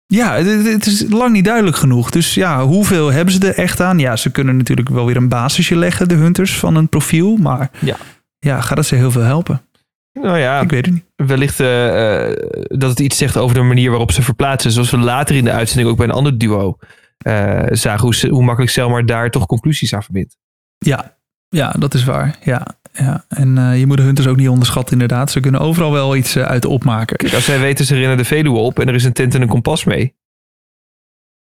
[0.05, 2.09] Ja, het, het is lang niet duidelijk genoeg.
[2.09, 3.99] Dus ja, hoeveel hebben ze er echt aan?
[3.99, 7.35] Ja, ze kunnen natuurlijk wel weer een basisje leggen, de hunters, van een profiel.
[7.37, 7.95] Maar Ja.
[8.39, 9.61] ja gaat het ze heel veel helpen?
[10.21, 11.03] Nou ja, Ik weet het niet.
[11.15, 14.71] wellicht eh, eh, dat het iets zegt over de manier waarop ze verplaatsen.
[14.71, 16.77] Zoals we later in de uitzending ook bij een ander duo
[17.71, 17.99] zagen.
[18.01, 20.37] Hoe, hoe makkelijk Selma daar toch conclusies aan verbindt.
[20.77, 21.17] Ja,
[21.49, 22.37] ja dat is waar.
[22.43, 23.25] Ja, ja.
[23.27, 25.31] En eh, je moet de hunters ook niet onderschatten, inderdaad.
[25.31, 27.17] Ze kunnen overal wel iets eh, uit opmaken.
[27.17, 29.41] Kijk, als zij weten ze rennen de Veluwe op en er is een tent en
[29.41, 30.15] een kompas mee.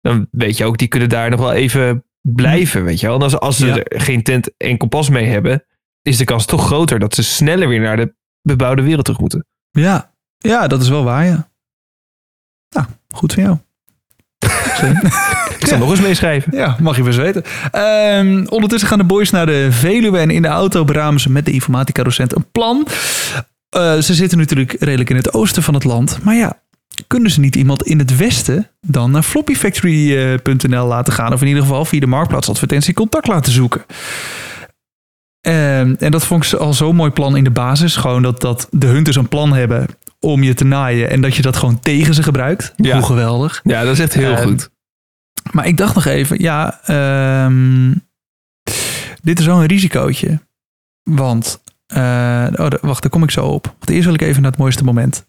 [0.00, 3.16] Dan weet je ook, die kunnen daar nog wel even blijven, weet je wel.
[3.16, 3.76] En als, als ze Ja.
[3.82, 5.64] er geen tent en kompas mee hebben,
[6.02, 9.46] is de kans toch groter dat ze sneller weer naar de bebouwde wereld terug moeten.
[9.70, 11.50] Ja, ja dat is wel waar, ja.
[12.68, 13.58] Nou, goed van jou.
[15.70, 16.56] Zal nog eens meeschrijven.
[16.56, 17.42] Ja, mag je best weten.
[17.70, 21.44] Ehm, ondertussen gaan de boys naar de Veluwe en in de auto beramen ze met
[21.44, 22.86] de informatica-docent een plan.
[23.68, 26.18] Eh, ze zitten natuurlijk redelijk in het oosten van het land.
[26.22, 26.60] Maar ja,
[27.06, 31.32] kunnen ze niet iemand in het westen dan naar floppyfactory.nl laten gaan?
[31.32, 33.84] Of in ieder geval via de marktplaatsadvertentie contact laten zoeken.
[35.40, 37.96] Ehm, en dat vond ik al zo'n mooi plan in de basis.
[37.96, 39.86] Gewoon dat, dat de hunters een plan hebben
[40.20, 41.10] om je te naaien.
[41.10, 42.72] En dat je dat gewoon tegen ze gebruikt.
[42.76, 42.96] Ja.
[42.96, 43.60] Hoe geweldig.
[43.64, 44.70] Ja, dat is echt heel Ehm, goed.
[45.53, 47.94] Maar ik dacht nog even, ja, ehm,
[49.22, 50.40] dit is wel een risicootje.
[51.03, 53.74] Want, eh, oh, wacht, daar kom ik zo op.
[53.85, 55.24] Eerst wil ik even naar het mooiste moment.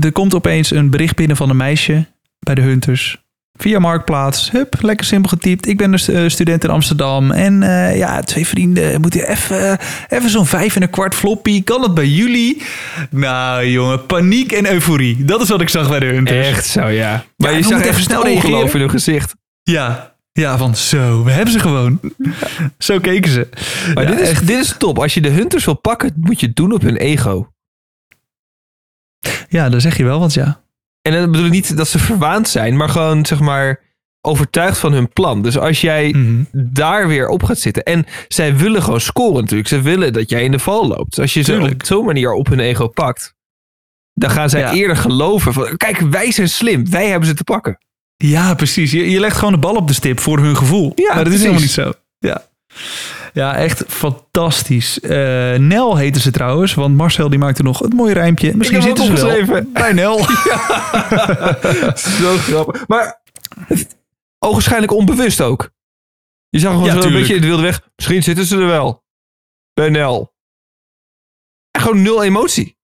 [0.00, 2.06] Er komt opeens een bericht binnen van een meisje
[2.38, 3.26] bij de Hunters.
[3.58, 4.50] Via Marktplaats.
[4.50, 5.66] Hup, lekker simpel getypt.
[5.68, 7.30] Ik ben een stu- eh, student in Amsterdam.
[7.30, 11.62] En eh, ja, twee vrienden moeten even, even zo'n vijf en een kwart floppy.
[11.64, 12.62] Kan dat bij jullie?
[13.10, 15.24] Nou jongen, paniek en euforie.
[15.24, 16.46] Dat is wat ik zag bij de Hunters.
[16.46, 17.24] Echt zo, ja.
[17.36, 19.34] Maar je zag even snel ongeloof in hun gezicht.
[19.62, 22.00] Ja, ja, van zo, we hebben ze gewoon.
[22.78, 23.48] Zo keken ze.
[23.94, 24.46] Maar Ja, dit, is, echt.
[24.46, 24.98] dit is top.
[24.98, 27.48] Als je de hunters wil pakken, moet je het doen op hun ego.
[29.48, 30.60] Ja, daar zeg je wel wat, ja.
[31.14, 33.80] En dan bedoel ik niet dat ze verwaand zijn, maar gewoon zeg maar
[34.20, 35.42] overtuigd van hun plan.
[35.42, 36.42] Dus als jij Mhm.
[36.52, 37.82] daar weer op gaat zitten.
[37.82, 39.68] En zij willen gewoon scoren natuurlijk.
[39.68, 41.18] Ze willen dat jij in de val loopt.
[41.18, 41.74] Als je ze Tuurlijk.
[41.74, 43.34] op zo'n manier op hun ego pakt,
[44.14, 44.72] dan gaan zij Ja.
[44.72, 46.90] eerder geloven van, kijk, wij zijn slim.
[46.90, 47.78] Wij hebben ze te pakken.
[48.16, 48.90] Ja, precies.
[48.90, 50.92] Je, je legt gewoon de bal op de stip voor hun gevoel.
[50.94, 51.92] Ja, maar dat is helemaal niet zo.
[52.18, 52.42] Ja.
[53.32, 55.00] Ja, echt fantastisch.
[55.00, 58.56] Eh, Nel heette ze trouwens, want Marcel die maakte nog het mooie rijmpje.
[58.56, 60.18] Misschien zitten ze wel bij Nel.
[62.20, 62.86] Zo grappig.
[62.86, 63.22] Maar
[64.38, 65.70] ogenschijnlijk onbewust ook.
[66.48, 67.88] Je zag gewoon Ja, zo een beetje in de wilde weg.
[67.96, 69.04] Misschien zitten ze er wel.
[69.74, 70.34] Bij Nel.
[71.70, 72.76] En gewoon nul emotie.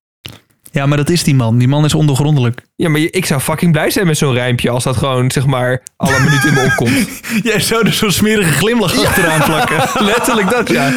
[0.71, 1.59] Ja, maar dat is die man.
[1.59, 2.67] Die man is ondergrondelijk.
[2.77, 5.83] Ja, maar ik zou fucking blij zijn met zo'n rijmpje als dat gewoon, zeg maar,
[5.97, 7.09] alle minuten in me opkomt.
[7.51, 9.77] Jij zou er zo'n smerige glimlach achteraan plakken.
[10.13, 10.93] Letterlijk dat, ja.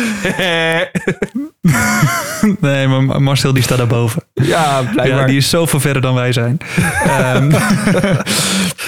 [2.60, 4.24] Nee, maar Marcel die staat daarboven.
[4.34, 5.20] ja, blijkbaar.
[5.20, 6.58] Ja, die is zoveel verder dan wij zijn.
[7.04, 7.52] Ehm,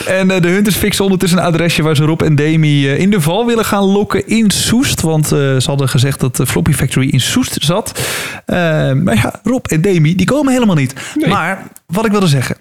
[0.06, 3.10] en eh, de Hunters fixen ondertussen een adresje waar ze Rob en Demi eh, in
[3.10, 5.02] de val willen gaan lokken in Soest.
[5.02, 8.00] Want eh, ze hadden gezegd dat de Floppy Factory in Soest zat.
[8.46, 10.94] Ehm, maar ja, Rob en Demi, die komen helemaal niet.
[11.16, 11.30] Nee.
[11.30, 12.56] Maar wat ik wilde zeggen,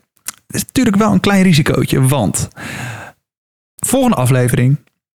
[0.55, 2.03] is natuurlijk wel een klein risicootje.
[2.03, 2.49] Want
[3.77, 4.79] volgende aflevering,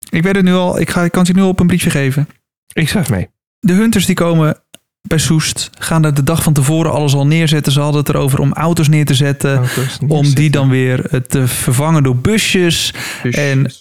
[0.10, 1.90] ik weet het nu al, ik, ga, ik kan het je nu op een briefje
[1.90, 2.30] geven.
[2.74, 3.30] Ik schrijf mee.
[3.60, 4.62] De Hunters die komen
[5.02, 7.72] bij Soest, gaan er de dag van tevoren alles al neerzetten.
[7.72, 9.64] Ze hadden het erover om auto's neer te zetten.
[10.08, 12.94] Om die dan weer eh, te vervangen door busjes.
[13.32, 13.72] En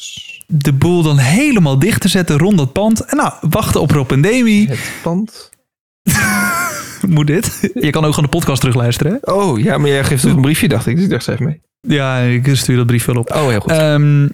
[0.46, 3.04] de boel dan helemaal dicht te zetten rond dat pand.
[3.04, 4.66] En nou, wachten op Rob en Demi.
[4.66, 5.50] Het pand.
[7.08, 7.70] Moet dit?
[7.74, 9.18] Je kan ook gewoon de podcast terugluisteren.
[9.22, 9.32] Hè?
[9.32, 10.94] Oh, ja, maar jij geeft toch een briefje, dacht ik.
[10.94, 11.60] Dus ik dacht, schrijf mee.
[11.80, 13.30] Ja, ik stuur dat brief wel op.
[13.34, 13.70] Oh, heel goed.
[13.70, 14.28] Ehm,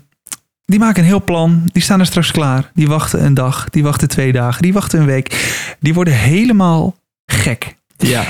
[0.64, 1.62] die maken een heel plan.
[1.72, 2.70] Die staan er straks klaar.
[2.74, 3.68] Die wachten een dag.
[3.70, 4.62] Die wachten twee dagen.
[4.62, 5.54] Die wachten een week.
[5.80, 6.96] Die worden helemaal
[7.26, 7.74] gek.
[7.96, 8.24] ja.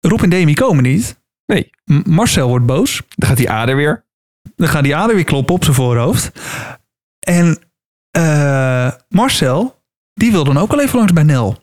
[0.00, 1.16] Rob en Demi komen niet.
[1.46, 1.70] Nee.
[1.84, 3.02] M- Marcel wordt boos.
[3.14, 4.04] Dan gaat die ader weer.
[4.56, 6.30] Dan gaat die ader weer kloppen op zijn voorhoofd.
[7.20, 7.58] En
[8.10, 9.82] eh, Marcel,
[10.14, 11.58] die wil dan ook al even langs bij Nel.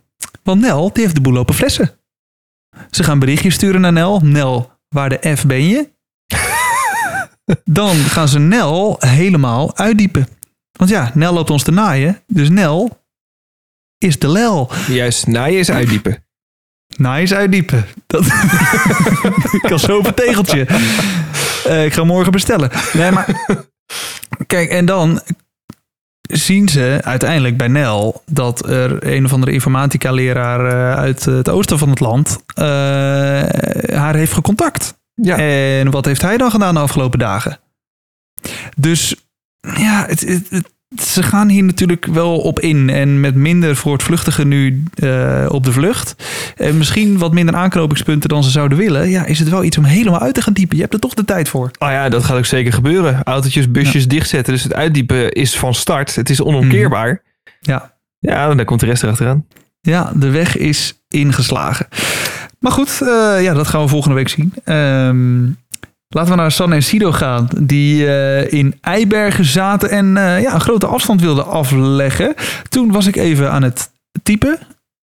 [0.48, 1.92] Want Nel, die heeft de boel lopen flessen.
[2.90, 4.20] Ze gaan berichtjes sturen naar Nel.
[4.24, 5.90] Nel, waar de F ben je?
[7.80, 10.28] dan gaan ze Nel helemaal uitdiepen.
[10.72, 12.24] Want ja, Nel loopt ons te naaien.
[12.28, 13.04] Dus Nel
[13.98, 14.72] is de lel.
[14.88, 16.24] Juist, naaien is uitdiepen.
[16.98, 17.86] Nice uitdiepen.
[18.06, 18.26] Dat...
[19.58, 20.66] ik kan zo op een tegeltje.
[21.66, 22.72] Eh, ik ga morgen bestellen.
[22.94, 23.46] Nee, maar...
[24.46, 25.22] Kijk, en dan
[26.28, 31.78] zien ze uiteindelijk bij Nel dat er een of andere informatica-leraar eh, uit het oosten
[31.78, 32.64] van het land eh,
[33.98, 34.98] haar heeft gecontact.
[35.14, 35.38] Ja.
[35.38, 37.60] En wat heeft hij dan gedaan de afgelopen dagen?
[38.78, 39.16] Dus
[39.60, 42.90] ja, het, het, het- ze gaan hier natuurlijk wel op in.
[42.90, 46.16] En met minder voortvluchtige nu eh, op de vlucht.
[46.56, 49.10] En misschien wat minder aanknopingspunten dan ze zouden willen.
[49.10, 50.76] Ja, is het wel iets om helemaal uit te gaan diepen.
[50.76, 51.72] Je hebt er toch de tijd voor.
[51.80, 53.24] Oh ja, dat gaat ook zeker gebeuren.
[53.24, 54.54] Autootjes, busjes dichtzetten.
[54.54, 56.16] Dus het uitdiepen is van start.
[56.16, 57.22] Het is onomkeerbaar.
[57.62, 59.46] Ja, Ja, dan komt de rest erachteraan.
[59.82, 61.88] ja de weg is ingeslagen.
[62.60, 64.54] Maar goed, eh, ja, dat gaan we volgende week zien.
[64.64, 65.46] Ehm,
[66.08, 67.48] laten we naar San en Sido gaan.
[67.60, 72.34] Die eh, in Eibergen zaten en eh, ja, een grote afstand wilden afleggen.
[72.70, 73.90] Toen was ik even aan het
[74.24, 74.60] typen.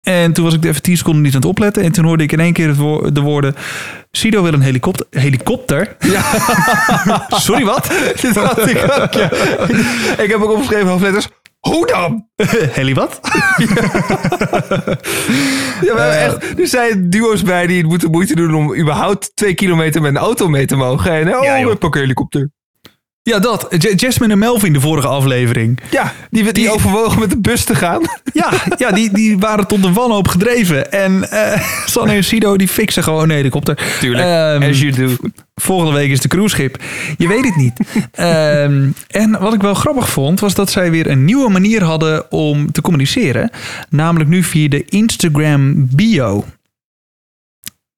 [0.01, 1.83] En toen was ik even 10 seconden niet aan het opletten.
[1.83, 2.75] En toen hoorde ik in één keer
[3.13, 3.55] de woorden...
[4.11, 5.05] Sido wil een helikopter.
[5.09, 5.95] Helikopter?
[7.27, 7.91] Sorry, wat?
[8.21, 9.29] Dit had ik ook, ja.
[10.17, 11.27] Ik heb ook opgeschreven hoofdletters.
[11.59, 12.27] Hoe dan?
[12.77, 13.19] Heli wat?
[15.81, 19.53] Ja, we hebben echt, er zijn duo's bij die moeten moeite doen om überhaupt twee
[19.53, 21.11] kilometer met een auto mee te mogen.
[21.11, 22.49] En oh, Ja, we pakken een helikopter.
[23.29, 23.67] Ja, dat.
[23.77, 25.79] J- Jasmine en Melvin de vorige aflevering.
[25.91, 28.01] Ja, die, die, Die- overwogen met de bus te gaan.
[28.33, 30.91] Ja, ja die, die waren tot een wanhoop gedreven.
[30.91, 33.77] En eh Sanne en Sido die fixen gewoon een helikopter.
[33.99, 35.15] Tuurlijk, Ehm, as you do.
[35.55, 36.77] Volgende week is de cruiseschip.
[37.17, 37.73] Je weet het niet.
[38.11, 42.31] Ehm, en wat ik wel grappig vond, was dat zij weer een nieuwe manier hadden
[42.31, 43.49] om te communiceren.
[43.89, 46.45] Namelijk nu via de Instagram bio.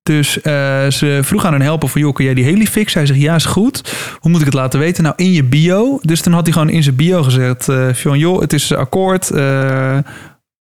[0.03, 2.97] Dus eh, ze vroeg aan hun helper van, joh, kun jij die heli fixen?
[2.99, 3.93] Hij zegt, ja, is goed.
[4.19, 5.03] Hoe moet ik het laten weten?
[5.03, 5.99] Nou, in je bio.
[6.01, 9.29] Dus toen had hij gewoon in zijn bio gezegd eh, van, joh, het is akkoord.
[9.31, 9.97] eh,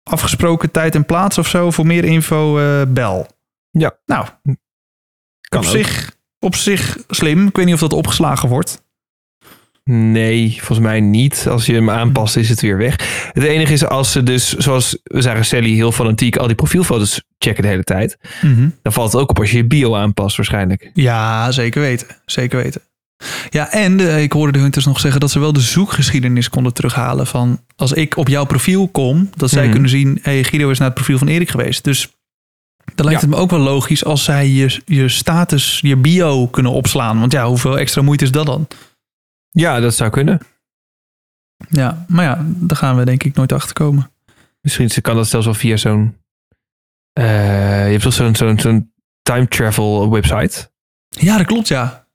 [0.04, 1.72] afgesproken tijd en plaats of zo.
[1.72, 2.54] Voor meer info,
[2.88, 3.28] bel.
[3.70, 3.98] Ja.
[4.06, 4.28] Nou,
[5.42, 5.72] Kan op ook.
[5.72, 7.48] zich, op zich slim.
[7.48, 8.83] Ik weet niet of dat opgeslagen wordt.
[9.90, 11.48] Nee, volgens mij niet.
[11.50, 12.96] Als je hem aanpast, is het weer weg.
[13.32, 17.24] Het enige is als ze dus, zoals we zagen Sally heel fanatiek, al die profielfoto's
[17.38, 18.18] checken de hele tijd.
[18.82, 20.92] Dan valt het ook op als je je bio aanpast waarschijnlijk.
[20.94, 22.08] Ja, zeker weten.
[22.26, 22.82] Zeker weten.
[23.50, 26.74] Ja, en de- ik hoorde de Hunters nog zeggen dat ze wel de zoekgeschiedenis konden
[26.74, 27.28] terughalen.
[27.28, 29.72] Van als ik op jouw profiel kom, dat zij Mhm.
[29.72, 31.84] kunnen zien: hey, Guido is naar het profiel van Erik geweest.
[31.84, 32.10] Dus
[32.96, 33.28] dan lijkt Ja.
[33.28, 37.20] het me ook wel logisch als zij je, je status, je bio kunnen opslaan.
[37.20, 38.68] Want ja, hoeveel extra moeite is dat dan?
[39.56, 40.40] Ja, dat zou kunnen.
[41.70, 44.12] Ja, maar ja, daar gaan we denk ik nooit achter komen.
[44.62, 46.18] Misschien kan dat zelfs wel via zo'n...
[47.14, 50.72] eh, je hebt toch zo'n zo'n zo'n time travel website?
[51.10, 52.08] Ja, dat klopt, ja.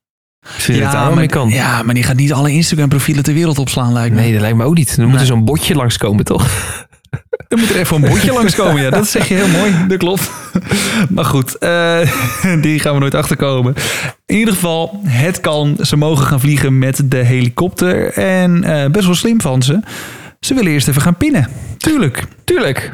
[0.53, 1.49] Misschien dat het daar ja, maar, kan.
[1.49, 4.21] ja, maar die gaat niet alle Instagram-profielen ter wereld opslaan, lijkt me.
[4.21, 4.95] Nee, dat lijkt me ook niet.
[4.95, 5.21] Dan moet Nee.
[5.21, 6.47] er zo'n botje langskomen, toch?
[7.49, 8.81] Er moet er even een bordje langskomen.
[8.81, 9.75] Ja, dat zeg je heel mooi.
[9.87, 10.31] Dat klopt.
[11.09, 11.99] Maar goed, eh,
[12.61, 13.73] die gaan we nooit achterkomen.
[14.25, 15.77] In ieder geval, het kan.
[15.81, 18.13] Ze mogen gaan vliegen met de helikopter.
[18.13, 19.79] En eh, best wel slim van ze.
[20.39, 21.47] Ze willen eerst even gaan pinnen.
[21.77, 22.23] Tuurlijk.
[22.43, 22.91] Tuurlijk.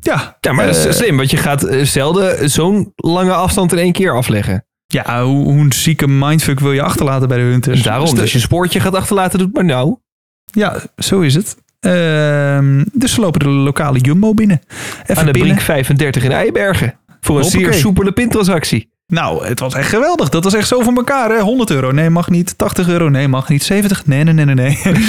[0.00, 0.36] Ja.
[0.40, 3.78] Ja, maar dat Eh, is slim, want je gaat eh, zelden zo'n lange afstand in
[3.78, 4.64] één keer afleggen.
[4.86, 7.82] Ja, hoe, hoe een zieke mindfuck wil je achterlaten bij de Hunters?
[7.82, 9.96] Daarom, Dus de- als je een spoortje gaat achterlaten, doet maar nou.
[10.44, 11.56] Ja, zo is het.
[11.80, 14.60] Ehm, dus ze lopen de lokale Jumbo binnen.
[15.02, 15.40] Even Aan de pinnen.
[15.40, 16.94] Brink 35 in Eibergen.
[17.20, 17.80] Voor een zeer Hoppakee.
[17.80, 18.88] soepele pintransactie.
[19.06, 20.28] Nou, het was echt geweldig.
[20.28, 21.30] Dat was echt zo van elkaar.
[21.30, 21.40] Hè?
[21.40, 21.90] 100 euro.
[21.90, 22.58] Nee, mag niet.
[22.58, 23.08] 80 euro.
[23.08, 23.62] Nee, mag niet.
[23.62, 24.06] 70?
[24.06, 24.54] Nee, nee, nee, nee.
[24.54, 24.78] nee.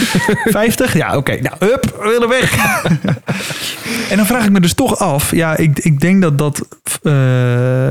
[0.45, 0.93] 50?
[0.93, 1.39] Ja, oké.
[1.41, 2.55] Nou, hup, we willen weg.
[4.11, 5.31] en dan vraag ik me dus toch af.
[5.31, 6.67] Ja, ik, ik denk dat dat
[7.03, 7.11] eh,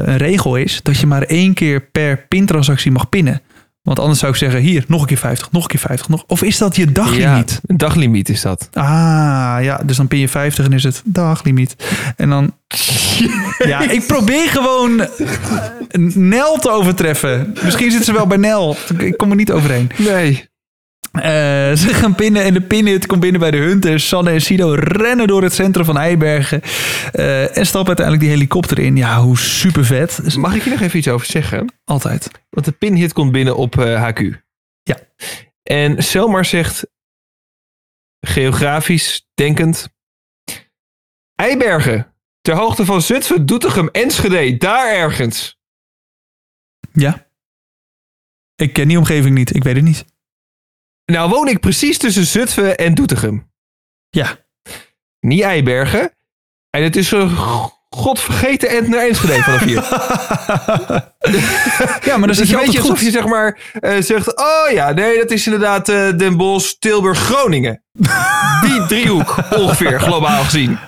[0.04, 0.80] een regel is.
[0.82, 3.40] Dat je maar één keer per pintransactie mag pinnen.
[3.82, 6.08] Want anders zou ik zeggen, hier, nog een keer 50, nog een keer 50.
[6.08, 6.24] Nog.
[6.26, 7.60] Of is dat je daglimiet?
[7.66, 8.68] een daglimiet is dat.
[8.72, 11.76] Ah, ja, dus dan pin je 50 en is het daglimiet.
[12.16, 12.52] En dan...
[13.64, 15.08] Ja, ik probeer gewoon
[16.14, 17.54] Nel te overtreffen.
[17.62, 18.76] Misschien zit ze wel bij Nel.
[18.98, 19.90] Ik kom er niet overheen.
[19.96, 20.49] Nee.
[21.12, 21.22] Eh,
[21.82, 24.08] ze gaan pinnen en de pinhut komt binnen bij de Hunters.
[24.08, 26.62] Sanne en Sido rennen door het centrum van Eibergen.
[27.12, 28.96] eh, en stappen uiteindelijk die helikopter in.
[28.96, 30.36] Ja, hoe super vet.
[30.36, 31.72] Mag ik je nog even iets over zeggen?
[31.84, 32.30] Altijd.
[32.50, 34.42] Want de pinhit komt binnen op eh, HQ.
[34.82, 34.98] Ja.
[35.62, 36.86] En Selmar zegt,
[38.20, 39.88] geografisch denkend,
[41.34, 45.58] Eibergen, ter hoogte van Zutphen, Doetinchem, Enschede, daar ergens.
[46.92, 47.28] Ja.
[48.56, 49.54] Ik ken die omgeving niet.
[49.54, 50.04] Ik weet het niet.
[51.10, 53.50] Nou woon ik precies tussen Zutphen en Doetinchem.
[54.10, 54.36] Ja.
[55.20, 56.14] Niet Eibergen.
[56.70, 57.36] En het is een
[57.88, 59.82] godvergeten end naar Enschede vanaf hier.
[62.08, 64.36] Ja, maar dan Dus zit je is een beetje alsof je zeg maar eh, zegt...
[64.36, 67.82] Oh ja, nee, dat is inderdaad eh, Den Bosch, Tilburg, Groningen.
[68.66, 70.78] Die driehoek ongeveer, globaal gezien.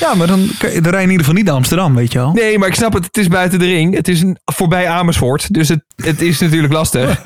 [0.00, 2.32] Ja, maar dan, dan rij je in ieder geval niet naar Amsterdam, weet je wel.
[2.32, 3.04] Nee, maar ik snap het.
[3.04, 3.94] Het is buiten de ring.
[3.94, 5.54] Het is een, voorbij Amersfoort.
[5.54, 7.22] Dus het, het is natuurlijk lastig.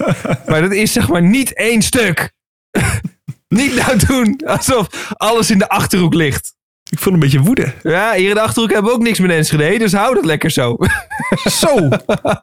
[0.46, 2.34] maar dat is zeg maar niet één stuk.
[3.48, 6.54] niet nou doen alsof alles in de Achterhoek ligt.
[6.90, 7.72] Ik voel een beetje woede.
[7.82, 9.78] Ja, hier in de Achterhoek hebben we ook niks met Enschede.
[9.78, 10.76] Dus hou dat lekker zo.
[11.60, 11.88] Zo.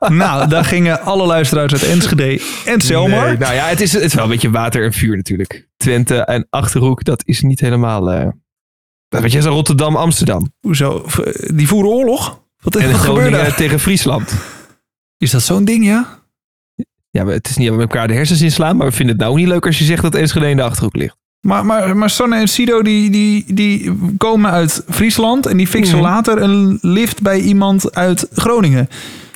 [0.08, 3.28] nou, daar gingen alle luisteraars uit Enschede en Selmar.
[3.28, 5.67] Nee, nou ja, het is, het is wel een beetje water en vuur natuurlijk.
[5.78, 8.12] Twente en Achterhoek, dat is niet helemaal...
[8.12, 8.28] eh
[9.10, 10.54] weet je, zo Rotterdam, Amsterdam.
[10.60, 11.06] Hoezo?
[11.54, 12.41] Die voeren oorlog?
[12.58, 14.34] Wat, En wat gebeurde tegen Friesland.
[15.17, 16.22] Is dat zo'n ding, ja?
[17.17, 18.78] Ja, maar het is niet dat we elkaar de hersens inslaan.
[18.78, 20.95] Maar we vinden het nou niet leuk als je zegt dat Enschede in de Achterhoek
[20.95, 21.15] ligt.
[21.41, 25.95] Maar, maar, maar Sanne en Sido die, die, die komen uit Friesland en die fixen
[25.97, 26.04] Mhm.
[26.06, 28.88] later een lift bij iemand uit Groningen.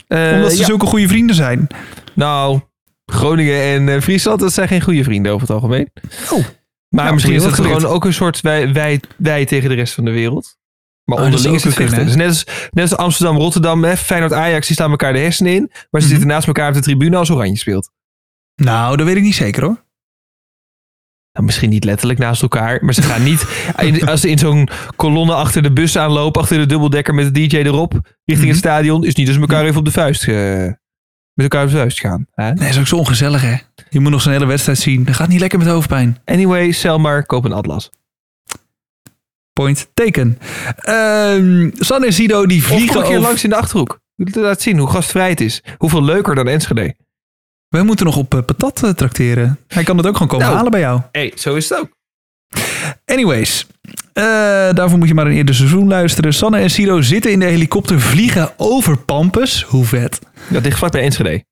[0.08, 0.66] Eh, Omdat ze ja.
[0.66, 1.68] zulke goede vrienden zijn.
[2.14, 2.60] Nou,
[3.06, 5.90] Groningen en eh, Friesland, dat zijn geen goede vrienden over het algemeen.
[6.32, 6.32] Oh.
[6.90, 7.76] Maar Nou, misschien is dat geleerd.
[7.78, 10.58] gewoon ook een soort wij, wij, wij tegen de rest van de wereld.
[11.08, 12.06] Maar Oh, onderling is het vechten.
[12.06, 15.54] Dus net als, net als Amsterdam, Rotterdam, hè, Feyenoord, Ajax, die staan elkaar de hersenen
[15.54, 15.68] in.
[15.70, 16.08] Maar ze Mhm.
[16.08, 17.92] zitten naast elkaar op de tribune als Oranje speelt.
[18.56, 19.86] Nou, dat weet ik niet zeker hoor.
[21.34, 23.46] Nou, misschien niet letterlijk naast elkaar, maar ze gaan niet...
[24.10, 27.56] als ze in zo'n kolonne achter de bus aanlopen, achter de dubbeldekker met de DJ
[27.58, 28.48] erop, richting Mhm.
[28.48, 30.78] het stadion, is niet ze elkaar even op de vuist, met
[31.34, 32.28] elkaar op de vuist gaan.
[32.32, 32.44] Hè?
[32.46, 33.56] Nee, dat is ook zo ongezellig hè.
[33.90, 35.04] Je moet nog zo'n hele wedstrijd zien.
[35.04, 36.18] Dat gaat niet lekker met hoofdpijn.
[36.26, 37.90] Anyway, stel maar, koop een atlas.
[39.58, 40.38] Point taken.
[40.76, 44.00] Ehm Sanne en Sido die Of vliegen een keer langs in de Achterhoek.
[44.16, 45.64] Laat zien hoe gastvrij het is.
[45.78, 46.96] Hoeveel leuker dan Enschede.
[47.70, 49.60] Wij moeten nog op eh, patat eh, trakteren.
[49.68, 50.56] Hij kan het ook gewoon komen Nou.
[50.58, 51.02] halen bij jou.
[51.12, 51.90] hey, zo is het ook.
[53.06, 53.68] Anyways,
[54.14, 54.24] eh,
[54.74, 56.34] daarvoor moet je maar een eerder seizoen luisteren.
[56.34, 59.64] Sanne en Sido zitten in de helikopter, vliegen over Pampus.
[59.64, 60.20] Hoe vet.
[60.50, 61.44] Dat ligt vlak bij Enschede.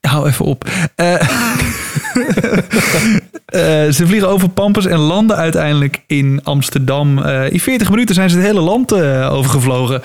[0.00, 0.64] Hou even op.
[3.46, 7.18] eh, ze vliegen over Pampus en landen uiteindelijk in Amsterdam.
[7.18, 10.00] Eh, in 40 minuten zijn ze het hele land eh, overgevlogen.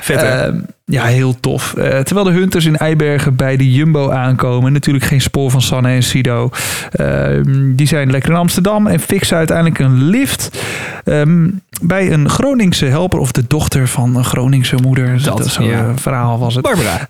[0.00, 0.46] Vet hè?
[0.46, 0.54] Eh,
[0.84, 1.72] ja, heel tof.
[1.74, 4.72] Terwijl de Hunters in Eibergen bij de Jumbo aankomen.
[4.72, 6.50] Natuurlijk geen spoor van Sanne en Sido.
[6.90, 7.26] Eh,
[7.74, 10.62] die zijn lekker in Amsterdam en fixen uiteindelijk een lift
[11.04, 11.48] ehm,
[11.82, 15.22] bij een Groningse helper of de dochter van een Groningse moeder.
[15.22, 15.92] Dat, Dat, zo'n ja.
[15.96, 16.62] verhaal was het.
[16.62, 17.08] Barbara.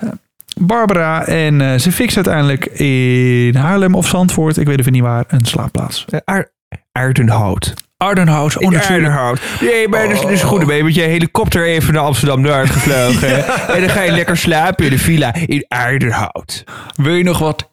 [0.60, 5.24] Barbara en eh, ze fixen uiteindelijk in Haarlem of Zandvoort, ik weet even niet waar,
[5.28, 6.04] een slaapplaats.
[6.08, 6.52] Eh, Aar-
[6.92, 7.74] Aardenhout.
[7.96, 8.90] Ardenhout, oh.
[8.90, 9.40] Aardenhout.
[9.60, 10.58] Nee, maar dat is, is goed.
[10.58, 13.46] Dan ben je met je helikopter even naar Amsterdam Noord gevlogen.
[13.74, 16.64] en dan ga je lekker slapen in de villa in Aardenhout.
[16.94, 17.70] Wil je nog wat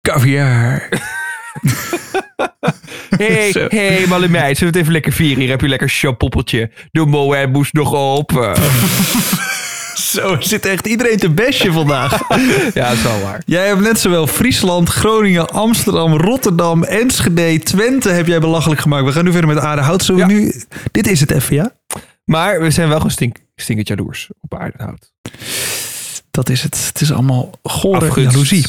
[0.00, 0.88] caviar?
[3.16, 4.56] Hé, hey, hey, malle meid.
[4.58, 5.38] Zullen we het even lekker vieren?
[5.40, 6.70] Hier heb je lekker chapoppeltje.
[6.90, 8.52] De moe moest nog open.
[10.14, 12.28] Zo zit echt iedereen te bestje vandaag.
[12.74, 13.42] ja, dat is wel waar.
[13.46, 19.04] Jij hebt net zowel Friesland, Groningen, Amsterdam, Rotterdam, Enschede, Twente heb jij belachelijk gemaakt.
[19.04, 20.02] We gaan nu verder met Aardenhout.
[20.04, 20.52] Zullen we nu...
[20.90, 21.72] Dit is het even, ja?
[22.24, 25.12] Maar we zijn wel gewoon stink, stinkend jaloers op Aardenhout.
[26.30, 26.86] Dat is het.
[26.86, 28.66] Het is allemaal gore jaloezie.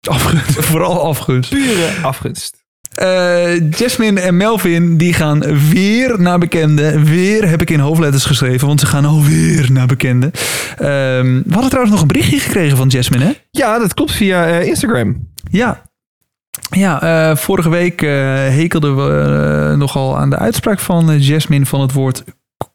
[0.00, 0.64] Afgunst.
[0.70, 1.50] Vooral afgunst.
[1.50, 2.61] Pure afgunst.
[2.94, 7.02] Eh, Jasmine en Melvin die gaan weer naar bekende.
[7.04, 10.30] Weer heb ik in hoofdletters geschreven, want ze gaan alweer naar bekende.
[10.76, 13.32] Ehm, we hadden trouwens nog een berichtje gekregen van Jasmine, hè?
[13.50, 15.28] Ja, dat klopt via eh, Instagram.
[15.50, 15.82] Ja.
[16.70, 22.24] Ja, eh, vorige week hekelden we nogal aan de uitspraak van Jasmine van het woord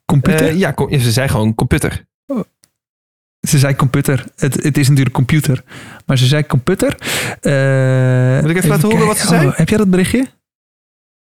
[0.06, 0.56] computer.
[0.56, 2.07] Ja, ze zei gewoon computer.
[3.48, 4.26] Ze zei computer.
[4.36, 5.64] Het, het is natuurlijk computer.
[6.06, 6.96] Maar ze zei computer.
[7.42, 9.48] Eh, Moet ik even laten horen wat ze zei?
[9.48, 10.28] Oh, heb jij dat berichtje?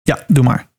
[0.01, 0.71] Ja, doe maar.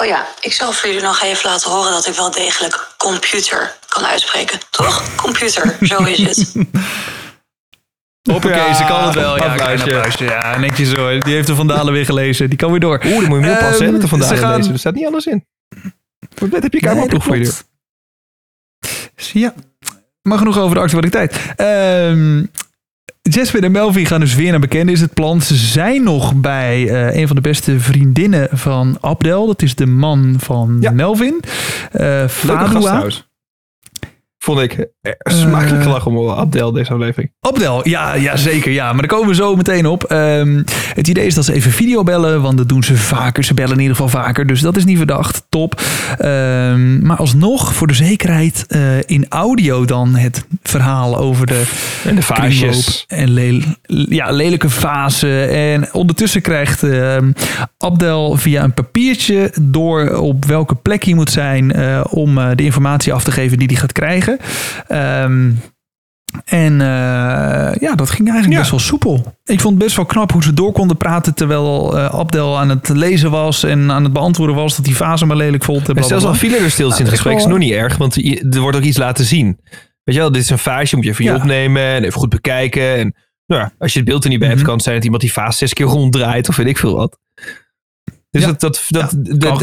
[0.00, 3.76] Oh ja, ik zal voor jullie nog even laten horen dat ik wel degelijk computer
[3.88, 4.58] kan uitspreken.
[4.70, 5.14] Toch?
[5.16, 6.52] Computer, zo is het.
[8.30, 9.36] Hoppakee, Ja, ze kan het wel.
[9.36, 10.24] Ja, applausje.
[10.24, 11.20] Ja, netjes hoor.
[11.20, 12.48] Die heeft de Vandalen weer gelezen.
[12.48, 13.00] Die kan weer door.
[13.04, 14.72] Oeh, dan moet je hem oppassen, hè, met de Ehm, gaan- lezen.
[14.72, 15.46] Er staat niet alles in.
[16.34, 17.52] Wat heb je Nee, kamerploeg dat voor je
[19.40, 19.54] Ja,
[20.22, 21.52] maar genoeg over de actualiteit.
[21.56, 22.44] Ehm
[23.22, 25.40] Jasmine en Melvin gaan dus weer naar bekende, is het plan.
[25.40, 29.46] Ze zijn nog bij eh, een van de beste vriendinnen van Abdel.
[29.46, 30.90] Dat is de man van Ja.
[30.90, 31.40] Melvin.
[31.92, 32.00] Eh
[32.42, 33.10] Leuke gast Fadua.
[34.42, 37.32] Vond ik eh, smakelijk gelachen om Abdel, deze aflevering.
[37.40, 38.72] Abdel, ja, ja, zeker.
[38.72, 40.04] Ja, maar daar komen we zo meteen op.
[40.04, 40.62] Ehm,
[40.94, 43.44] het idee is dat ze even video bellen, want dat doen ze vaker.
[43.44, 45.44] Ze bellen in ieder geval vaker, dus dat is niet verdacht.
[45.48, 45.80] Top.
[46.18, 51.62] Ehm, maar alsnog, voor de zekerheid, eh, in audio dan het verhaal over de,
[52.04, 53.04] En de vaasjes.
[53.08, 53.62] En
[54.08, 55.44] ja, lelijke fase.
[55.44, 57.32] En ondertussen krijgt ehm,
[57.78, 62.64] Abdel via een papiertje door op welke plek hij moet zijn eh, om eh, de
[62.64, 64.31] informatie af te geven die hij gaat krijgen.
[64.88, 65.50] Ehm,
[66.44, 66.86] en eh,
[67.80, 68.58] ja, dat ging eigenlijk Ja.
[68.58, 69.36] best wel soepel.
[69.44, 72.68] Ik vond het best wel knap hoe ze door konden praten terwijl eh, Abdel aan
[72.68, 75.88] het lezen was en aan het beantwoorden was dat die fase maar lelijk vond.
[75.88, 77.96] En zelfs al vielen er stil in Nou, het is gesprek, is nog niet erg,
[77.96, 79.60] want je- er wordt ook iets laten zien.
[80.04, 81.34] Weet je wel, dit is een vaasje, moet je even Ja.
[81.34, 82.96] opnemen en even goed bekijken.
[82.96, 83.14] En
[83.46, 84.66] nou ja, als je het beeld er niet bij hebt, Mhm.
[84.68, 87.18] kan het zijn dat iemand die vaas zes keer ronddraait of weet ik veel wat.
[88.30, 88.46] Dus Ja.
[88.46, 89.60] dat, dat, dat,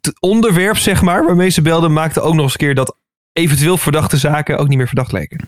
[0.00, 2.96] het onderwerp, zeg maar, waarmee ze belden, maakte ook nog eens een keer dat
[3.38, 5.40] eventueel verdachte zaken ook niet meer verdacht leken.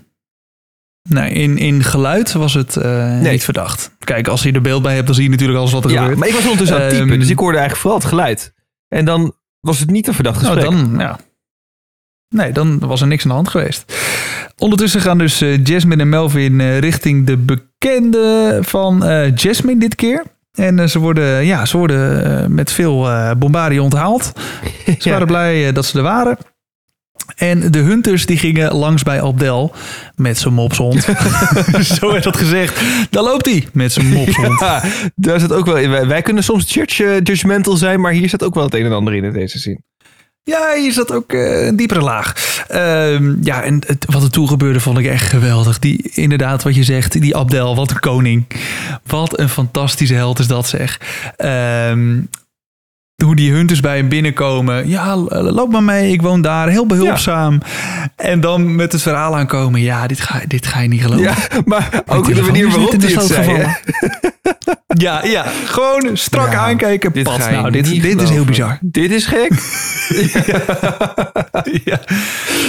[1.08, 3.32] Nee, in, in geluid was het eh, Nee.
[3.32, 3.96] niet verdacht.
[3.98, 5.98] Kijk, als je er beeld bij hebt, dan zie je natuurlijk alles wat er Ja,
[6.00, 6.18] gebeurt.
[6.18, 8.54] maar ik was ondertussen aan het typen, Ehm, dus ik hoorde eigenlijk vooral het geluid.
[8.88, 10.76] En dan was het niet een verdacht Nou, gesprek.
[10.80, 11.18] dan, ja.
[12.34, 13.92] Nee, dan was er niks aan de hand geweest.
[14.56, 18.98] Ondertussen gaan dus eh, Jasmine en Melvin eh, richting de bekende van
[19.34, 20.22] Jasmine dit keer.
[20.52, 24.32] En ze worden, ja, ze worden met veel bombardie onthaald.
[24.84, 25.10] Ze Ja.
[25.10, 26.36] waren blij dat ze er waren.
[27.36, 29.74] En de hunters die gingen langs bij Abdel
[30.16, 31.06] met zijn mopshond.
[31.98, 32.80] Zo werd dat gezegd.
[33.10, 34.60] Daar loopt hij met zijn mopshond.
[34.60, 34.82] Ja,
[35.14, 35.90] daar zit ook wel in.
[35.90, 38.84] Wij, wij kunnen soms church eh, judgmental zijn, maar hier zit ook wel het een
[38.84, 39.82] en ander in in deze zin.
[40.42, 42.34] Ja, hier zat ook eh, een diepere laag.
[42.68, 45.78] Ehm, ja, en het, wat er toen gebeurde vond ik echt geweldig.
[45.78, 48.46] Die, inderdaad, wat je zegt, die Abdel, wat een koning.
[49.06, 51.00] Wat een fantastische held is dat zeg.
[51.36, 52.20] Ehm,
[53.22, 54.88] hoe die hunters bij hem binnenkomen.
[54.88, 56.68] Ja, loop maar mee, ik woon daar.
[56.68, 57.60] Heel behulpzaam.
[58.16, 59.80] En dan met het verhaal aankomen.
[59.80, 61.22] Ja, dit ga, dit ga je niet geloven.
[61.24, 63.66] Ja, maar ook de manier waarop hij het zei.
[64.96, 67.12] Ja, ja, gewoon strak Ja, aankijken.
[67.12, 67.86] Dit Pat, nou, dit,
[68.20, 68.78] is heel bizar.
[68.80, 69.52] Dit is gek.
[71.84, 72.00] Ja.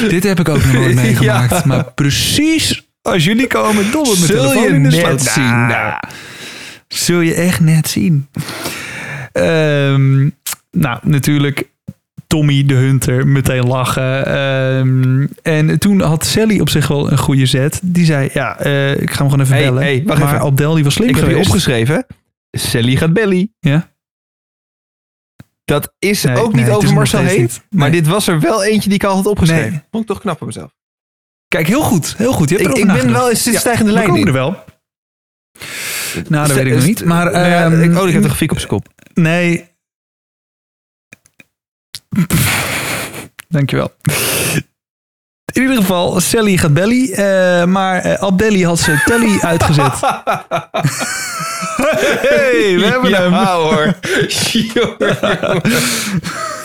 [0.10, 1.66] Dit heb ik ook nog nooit meegemaakt.
[1.66, 5.94] Maar precies als jullie komen, mijn Zul telefoon je in de net zien, Nou.
[6.88, 8.28] Zul je echt net zien.
[9.32, 10.30] Ehm,
[10.72, 11.70] nou, natuurlijk
[12.28, 14.26] Tommy de Hunter meteen lachen.
[14.26, 17.80] Ehm, en toen had Sally op zich wel een goede zet.
[17.84, 19.84] Die zei, ja, eh, ik ga hem gewoon even Hey, bellen.
[19.84, 20.46] hey, wacht maar even.
[20.46, 21.48] Abdel die was slim Ik heb geweest.
[21.48, 22.06] opgeschreven.
[22.52, 23.52] Sally gaat belly.
[23.60, 23.90] Ja?
[25.66, 27.62] Dat is Nee, ook niet over Marcel niet.
[27.70, 28.02] Maar Nee.
[28.02, 29.84] dit was er wel eentje die ik al had opgeschreven.
[29.92, 30.72] Vond ik toch knap van mezelf.
[31.48, 32.18] Kijk, heel goed.
[32.18, 32.50] Heel goed.
[32.50, 34.28] Je hebt Ik, ik ben wel in Ja, stijgende lijn in.
[34.28, 34.64] er wel.
[36.28, 37.06] Nou, dat weet ik nog niet.
[37.06, 38.88] Maar, Nou ja, ehm, ik- oh, ik heb toch fiek op zijn kop.
[39.14, 39.70] Nee.
[43.50, 43.92] Dankjewel.
[45.54, 47.12] In ieder geval, Sally gaat belly.
[47.12, 50.00] eh, maar eh, Abdelli had ze telly uitgezet.
[52.22, 53.34] hey, we hebben ja, hem.
[53.34, 53.96] hoor.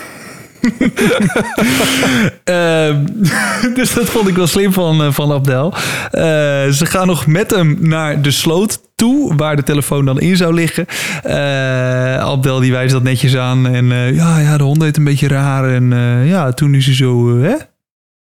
[2.45, 3.05] Ehm,
[3.79, 5.75] dus dat vond ik wel slim van, eh, van Abdel.
[6.11, 6.23] Eh,
[6.69, 10.55] ze gaan nog met hem naar de sloot toe, waar de telefoon dan in zou
[10.55, 10.87] liggen.
[11.23, 13.67] Eh, Abdel die wijst dat netjes aan.
[13.67, 15.75] En ja, ja, de hond deed een beetje raar.
[15.75, 15.91] En
[16.27, 17.55] ja, toen is hij zo hè?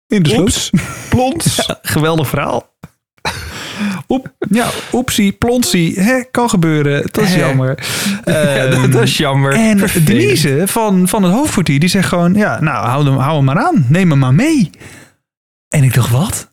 [0.07, 0.41] in de sloot.
[0.41, 0.69] Oeps.
[1.09, 1.69] Plons.
[1.81, 2.71] Geweldig verhaal.
[4.07, 5.99] Oep, ja, oepsie, plonsie.
[5.99, 7.01] Hè, kan gebeuren.
[7.11, 7.39] Dat is Hè.
[7.39, 7.83] jammer.
[8.25, 9.53] Ja, Ehm, dat, is jammer.
[9.53, 10.07] en Vervelend.
[10.07, 12.33] Denise van, van het hoofdkwartier, die zegt gewoon...
[12.33, 13.85] Ja, nou, hou hem, hou hem maar aan.
[13.89, 14.69] Neem hem maar mee.
[15.67, 16.51] En ik dacht, wat?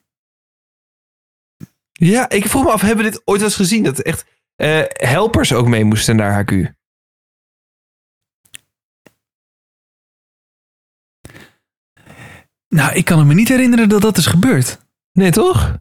[1.92, 3.82] Ja, ik vroeg me af, hebben we dit ooit wel eens gezien?
[3.84, 4.24] Dat echt
[4.56, 6.72] eh, helpers ook mee moesten naar HQ.
[12.68, 14.78] Nou, ik kan me niet herinneren dat dat is gebeurd.
[15.12, 15.76] Nee, toch?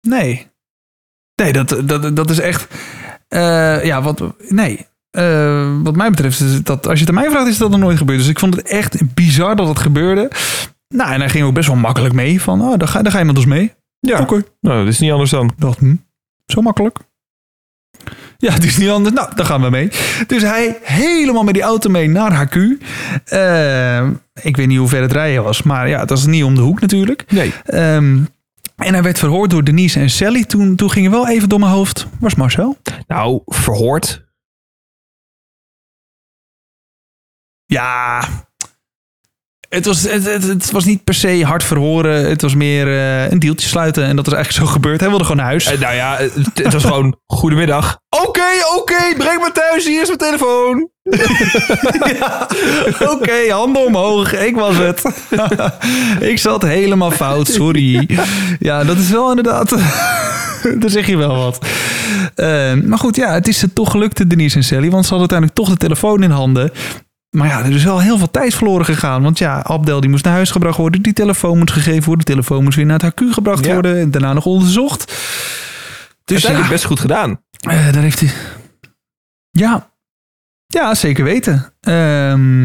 [0.00, 0.46] Nee.
[1.34, 2.66] Nee, dat, dat, dat is echt...
[3.28, 4.22] eh, ja, wat...
[4.48, 4.86] Nee.
[5.10, 7.80] Eh, wat mij betreft, is dat, als je het aan mij vraagt, is dat nog
[7.80, 8.18] nooit gebeurd.
[8.18, 10.30] Dus ik vond het echt bizar dat het gebeurde.
[10.88, 12.42] Nou, en hij ging ook best wel makkelijk mee.
[12.42, 13.72] Van, oh, daar ga, daar ga je met ons mee.
[14.00, 14.20] Ja.
[14.20, 14.42] Oké.
[14.60, 15.52] Nou, dat is niet anders dan.
[15.78, 15.94] Hm,
[16.46, 16.98] zo makkelijk.
[18.38, 19.14] Ja, het is niet anders.
[19.14, 19.90] Nou, daar gaan we mee.
[20.26, 22.56] Dus hij helemaal met die auto mee naar HQ.
[23.24, 24.08] Eh,
[24.42, 26.60] ik weet niet hoe ver het rijden was, maar ja, het was niet om de
[26.60, 27.24] hoek natuurlijk.
[27.28, 27.52] Nee.
[27.64, 28.18] Ehm,
[28.80, 30.44] en hij werd verhoord door Denise en Sally.
[30.44, 32.06] Toen, toen ging er wel even door mijn hoofd.
[32.20, 32.76] Was Marcel?
[33.06, 34.28] Nou, verhoord.
[37.66, 38.20] Ja.
[39.70, 42.28] Het was, het, het, het was niet per se hard verhoren.
[42.28, 44.04] Het was meer eh, een deeltje sluiten.
[44.04, 45.00] En dat is eigenlijk zo gebeurd.
[45.00, 45.66] Hij wilde gewoon naar huis.
[45.66, 47.98] Eh, nou ja, het, het was gewoon goedemiddag.
[48.26, 48.46] Oké,
[48.76, 49.86] oké, breng me thuis.
[49.86, 50.88] Hier is mijn telefoon.
[53.14, 54.34] Oké, handen omhoog.
[54.34, 55.02] Ik was het.
[56.30, 58.18] ik zat helemaal fout, sorry.
[58.58, 59.74] Ja, dat is wel inderdaad...
[60.78, 61.66] Daar zeg je wel wat.
[62.34, 64.90] Eh, maar goed, ja, het is ze toch gelukt, Denise en Sally.
[64.90, 66.70] Want ze hadden uiteindelijk toch de telefoon in handen.
[67.30, 69.22] Maar ja, er is wel heel veel tijd verloren gegaan.
[69.22, 71.02] Want ja, Abdel die moest naar huis gebracht worden.
[71.02, 72.24] Die telefoon moest gegeven worden.
[72.24, 73.72] De telefoon moest weer naar het HQ gebracht Ja.
[73.72, 73.98] worden.
[73.98, 75.04] En daarna nog onderzocht.
[76.24, 77.40] Dus Dus ja, best goed gedaan.
[77.60, 78.30] eh, daar heeft hij...
[79.50, 79.90] Ja.
[80.66, 81.72] Ja, zeker weten.
[81.80, 82.64] Ehm,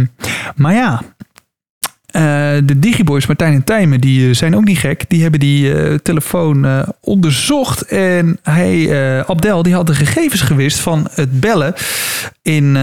[0.56, 1.02] maar ja.
[2.06, 2.22] eh,
[2.66, 5.10] de Digiboys Martijn en Tijmen, die eh, zijn ook niet gek.
[5.10, 7.82] Die hebben die telefoon onderzocht.
[7.82, 8.90] En hij,
[9.28, 11.74] Abdel, die had de gegevens gewist van het bellen
[12.42, 12.78] in...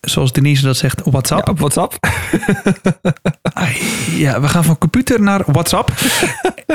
[0.00, 1.46] ehm, Zoals Denise dat zegt, WhatsApp.
[1.46, 1.98] Ja, op WhatsApp.
[4.16, 5.92] Ja, we gaan van computer naar WhatsApp.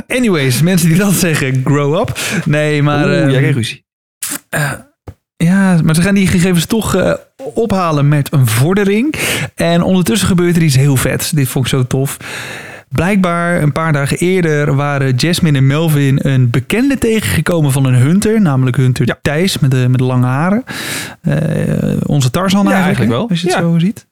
[0.07, 2.19] Anyways, mensen die dat zeggen, grow up.
[2.45, 3.05] Nee, maar...
[3.05, 3.85] Oeh, ehm, jij kreeg ruzie.
[5.37, 7.13] Ja, maar ze gaan die gegevens toch eh,
[7.53, 9.15] ophalen met een vordering.
[9.55, 11.29] En ondertussen gebeurt er iets heel vets.
[11.29, 12.17] Dit vond ik zo tof.
[12.95, 18.41] Blijkbaar een paar dagen eerder waren Jasmine en Melvin een bekende tegengekomen van een hunter.
[18.41, 19.17] Namelijk hunter Ja.
[19.21, 20.63] Thijs met de, met de lange haren.
[21.21, 23.29] Eh, onze Tarzan Ja, eigenlijk, wel.
[23.29, 23.61] Als je het Ja.
[23.61, 24.07] zo ziet.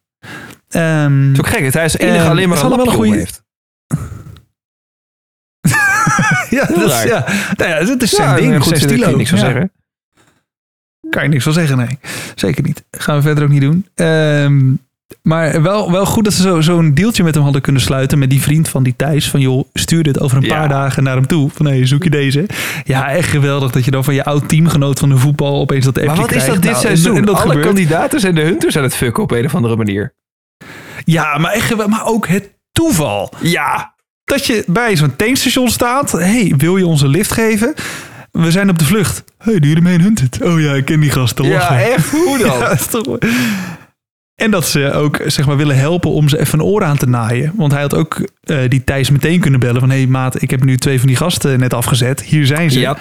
[0.69, 1.63] Ehm, Het is ook gek.
[1.63, 3.43] dat Hij is enige Ehm, alleen maar een wel een goede- heeft.
[6.49, 7.25] ja, dat is, ja,
[7.57, 8.55] nou ja, dat is zijn ding.
[8.63, 9.15] goed, zijn stilo.
[9.15, 9.71] niks van zeggen.
[11.09, 11.99] Kan je niks van zeggen, nee.
[12.35, 12.83] Zeker niet.
[12.91, 13.87] Gaan we verder ook niet doen.
[13.95, 14.73] Ehm,
[15.21, 18.19] maar wel, wel goed dat ze zo- zo'n deeltje met hem hadden kunnen sluiten.
[18.19, 19.29] Met die vriend van die Thijs.
[19.29, 20.57] Van joh, stuur dit over een Ja.
[20.57, 21.49] paar dagen naar hem toe.
[21.53, 22.45] Van hé, zoek je deze.
[22.83, 25.93] Ja, echt geweldig dat je dan van je oud teamgenoot van de voetbal opeens dat
[25.97, 27.15] appje Maar wat is dat dit Nou, en- seizoen?
[27.17, 27.65] en dat Alle gebeurt.
[27.65, 30.13] kandidaten zijn de hunters aan het fucken op een of andere manier.
[31.05, 31.87] Ja, maar echt.
[31.87, 33.31] Maar ook het toeval.
[33.41, 33.93] Ja.
[34.23, 36.11] Dat je bij zo'n tankstation staat.
[36.11, 37.73] hey, wil je ons een lift geven?
[38.31, 39.23] We zijn op de vlucht.
[39.37, 40.41] hey, je ermee een hunted?
[40.41, 41.45] Oh ja, ik ken die gasten.
[41.45, 42.09] Ja, echt.
[42.11, 42.47] Hoe dan?
[42.59, 43.17] Ja, dat is toch...
[44.35, 47.07] En dat ze ook zeg maar, willen helpen om ze even een oor aan te
[47.07, 47.53] naaien.
[47.55, 49.89] Want hij had ook eh, die Thijs meteen kunnen bellen van...
[49.89, 52.21] hé hey, maat, ik heb nu twee van die gasten net afgezet.
[52.21, 52.79] Hier zijn ze.
[52.79, 52.97] Ja.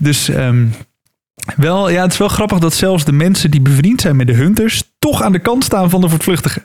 [0.00, 0.66] Dus ehm,
[1.56, 4.32] wel, ja, het is wel grappig dat zelfs de mensen die bevriend zijn met de
[4.32, 4.82] hunters...
[4.98, 6.62] toch aan de kant staan van de voortvluchtigen.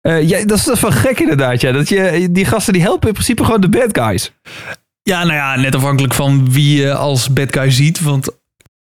[0.00, 1.60] Eh, ja, dat is dat is wel gek inderdaad.
[1.60, 1.72] Ja.
[1.72, 4.32] Dat je, die gasten die helpen in principe gewoon de bad guys.
[5.02, 8.00] Ja, nou ja, net afhankelijk van wie je als bad guy ziet.
[8.00, 8.28] Want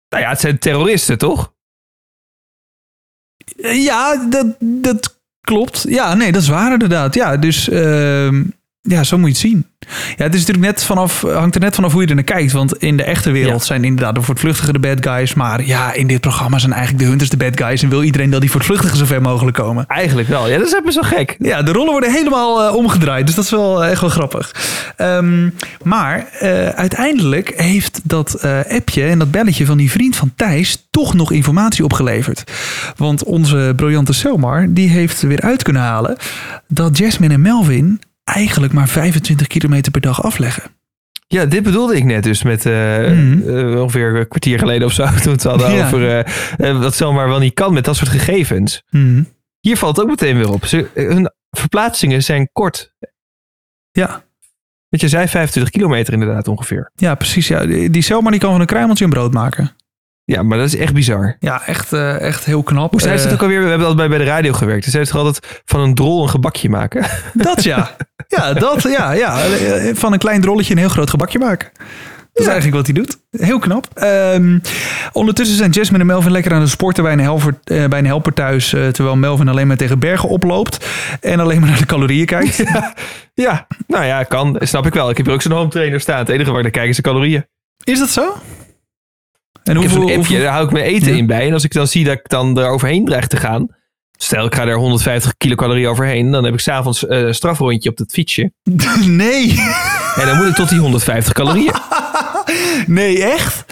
[0.08, 1.52] Nou ja, het zijn terroristen, toch?
[3.56, 5.84] Ja, dat, dat klopt.
[5.88, 7.14] Ja, nee, dat is waar inderdaad.
[7.14, 8.42] Ja, dus ehm,
[8.88, 9.66] ja, zo moet je het zien.
[10.16, 12.52] Ja, het is natuurlijk net vanaf, hangt er net vanaf hoe je er naar kijkt.
[12.52, 13.66] Want in de echte wereld Ja.
[13.66, 15.34] zijn inderdaad de voortvluchtigen de bad guys.
[15.34, 17.82] Maar ja, in dit programma zijn eigenlijk de hunters de bad guys.
[17.82, 19.84] En wil iedereen dat die voortvluchtigen zo ver mogelijk komen.
[19.86, 20.48] Eigenlijk wel.
[20.48, 21.36] Ja, dat is even zo gek.
[21.38, 23.26] Ja, de rollen worden helemaal eh, omgedraaid.
[23.26, 24.54] Dus dat is wel eh, echt wel grappig.
[24.96, 25.50] Ehm,
[25.82, 31.14] maar eh, uiteindelijk heeft dat appje en dat belletje van die vriend van Thijs toch
[31.14, 32.44] nog informatie opgeleverd.
[32.96, 36.16] Want onze briljante Selmar, die heeft weer uit kunnen halen
[36.68, 38.00] dat Jasmine en Melvin
[38.34, 40.62] eigenlijk maar 25 kilometer per dag afleggen.
[41.26, 43.48] Ja, dit bedoelde ik net dus met eh, Mhm.
[43.48, 45.04] eh, ongeveer een kwartier geleden of zo.
[45.06, 45.86] Toen we het hadden Ja.
[45.86, 46.18] over
[46.58, 48.82] eh, wat zomaar wel niet kan met dat soort gegevens.
[48.90, 49.22] Mhm.
[49.60, 50.64] Hier valt ook meteen weer op.
[50.66, 52.94] Ze, hun verplaatsingen zijn kort.
[53.90, 54.24] Ja.
[54.88, 56.90] Wat je zei, 25 kilometer inderdaad ongeveer.
[56.94, 57.48] Ja, precies.
[57.48, 57.66] Ja.
[57.66, 59.70] Die die Selmar die kan van een kruimeltje een brood maken.
[60.34, 61.36] Ja, maar dat is echt bizar.
[61.40, 62.90] Ja, echt, eh, echt heel knap.
[62.90, 63.62] Hoe zei ze Eh, het ook alweer?
[63.62, 64.84] We hebben altijd bij, bij de radio gewerkt.
[64.84, 67.06] Ze zei toch altijd van een drol een gebakje maken.
[67.34, 67.96] Dat ja.
[68.28, 69.40] Ja, dat ja, ja.
[69.42, 71.68] Eh, Van een klein drolletje een heel groot gebakje maken.
[72.32, 73.18] Dat is eigenlijk wat hij doet.
[73.46, 73.86] Heel knap.
[73.94, 74.58] Ehm,
[75.12, 78.06] ondertussen zijn Jasmine en Melvin lekker aan het sporten bij een, helper, eh, bij een
[78.06, 78.72] helper thuis.
[78.72, 80.86] eh, terwijl Melvin alleen maar tegen bergen oploopt.
[81.20, 82.62] En alleen maar naar de calorieën kijkt.
[83.34, 84.56] ja, nou ja, kan.
[84.60, 85.10] Snap ik wel.
[85.10, 86.18] Ik heb hier ook zo'n home trainer staan.
[86.18, 87.46] Het enige waar ik naar kijk is de calorieën.
[87.84, 88.34] Is dat zo?
[89.68, 91.16] En Ik heb hoeveel, zo'n appje, hoeveel- daar hou ik mijn eten Ja.
[91.18, 91.46] in bij.
[91.46, 93.66] En als ik dan zie dat ik dan er overheen dreig te gaan.
[94.20, 96.30] Stel, ik ga er 150 kilocalorieën overheen.
[96.30, 98.52] Dan heb ik s'avonds eh, een strafrondje op dat fietsje.
[99.06, 99.60] Nee.
[100.16, 101.72] En dan moet ik tot die 150 calorieën.
[102.86, 103.64] Nee, echt?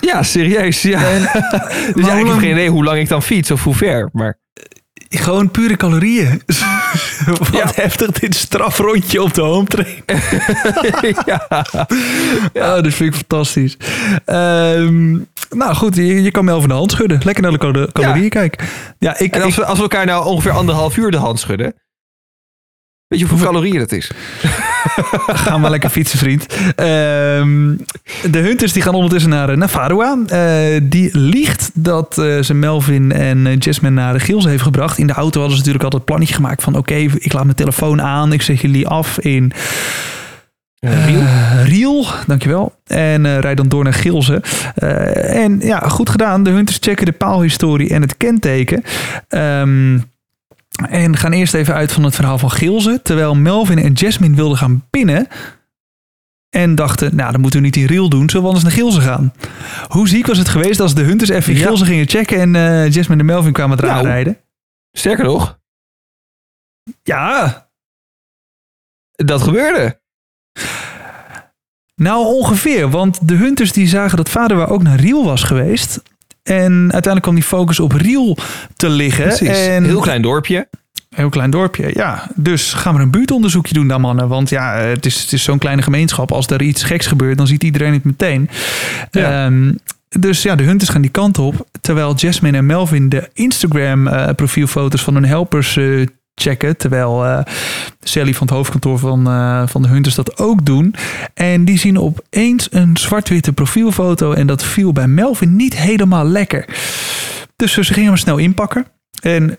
[0.00, 0.82] Ja, serieus.
[0.82, 1.00] Ja.
[1.94, 4.08] dus ja, ik heb geen idee hoe lang ik dan fiets of hoe ver.
[4.12, 4.38] Maar
[5.08, 6.42] Gewoon pure calorieën.
[7.26, 7.70] Wat Ja.
[7.74, 10.02] heftig dit strafrondje op de home train.
[11.26, 11.46] ja.
[12.52, 13.76] Ja, dat vind ik fantastisch.
[14.24, 15.12] Ehm,
[15.50, 17.20] nou goed, je, je kan Melvin de hand schudden.
[17.24, 18.66] Lekker naar de calo- calorieën kijken.
[18.98, 21.40] Ja, ik, En als ik- we, als we elkaar nou ongeveer anderhalf uur de hand
[21.40, 21.74] schudden.
[23.14, 24.10] Weet je hoeveel calorieën dat is?
[25.44, 26.46] Ga maar lekker fietsen, vriend.
[26.76, 27.76] Ehm,
[28.30, 30.18] de Hunters die gaan ondertussen naar, eh, naar Farua.
[30.26, 34.98] Eh, die liegt dat eh, ze Melvin en Jasmine naar Gils heeft gebracht.
[34.98, 36.76] In de auto hadden ze natuurlijk altijd het plannetje gemaakt van...
[36.76, 39.52] oké, ik laat mijn telefoon aan, ik zet jullie af in...
[40.84, 41.22] Riel?
[41.64, 42.72] Riel, dankjewel.
[42.86, 44.42] En rijd dan door naar Gilze.
[44.74, 46.42] Eh, en ja, goed gedaan.
[46.42, 48.82] De Hunters checken de paalhistorie en het kenteken.
[49.28, 49.98] Ehm,
[50.88, 53.00] en gaan eerst even uit van het verhaal van Gilze.
[53.02, 55.26] Terwijl Melvin en Jasmine wilden gaan pinnen.
[56.56, 58.28] En dachten, nou, dan moeten we niet in Riel doen.
[58.30, 59.32] Zullen we anders naar Gilze gaan?
[59.88, 61.66] Hoe ziek was het geweest als de Hunters even in Ja.
[61.66, 62.40] Gilze gingen checken...
[62.40, 64.06] en eh, Jasmine en Melvin kwamen eraan Nou.
[64.06, 64.38] rijden?
[64.92, 65.58] Sterker nog,
[67.02, 67.68] Ja,
[69.12, 70.00] dat gebeurde.
[71.94, 72.90] Nou, ongeveer.
[72.90, 76.02] Want de Hunters die zagen dat Vaderwa ook naar Riel was geweest.
[76.44, 78.36] En uiteindelijk kwam die focus op Riel
[78.76, 79.24] te liggen.
[79.24, 79.66] Precies.
[79.66, 80.68] En Heel klein dorpje.
[81.14, 82.30] Heel klein dorpje, ja.
[82.34, 84.28] Dus gaan we een buurtonderzoekje doen dan, mannen.
[84.28, 86.32] Want ja, het is, het is zo'n kleine gemeenschap.
[86.32, 88.50] Als er iets geks gebeurt, dan ziet iedereen het meteen.
[89.10, 89.44] Ja.
[89.44, 89.72] Ehm,
[90.08, 91.66] dus ja, de Hunters gaan die kant op.
[91.80, 96.76] Terwijl Jasmine en Melvin de Instagram-profielfoto's van hun helpers eh, checken.
[96.76, 97.38] Terwijl eh,
[98.00, 100.94] Sally van het hoofdkantoor van, eh, van de Hunters dat ook doen.
[101.34, 104.32] En die zien opeens een zwart-witte profielfoto.
[104.32, 106.68] En dat viel bij Melvin niet helemaal lekker.
[107.56, 108.86] Dus ze gingen hem snel inpakken.
[109.22, 109.58] En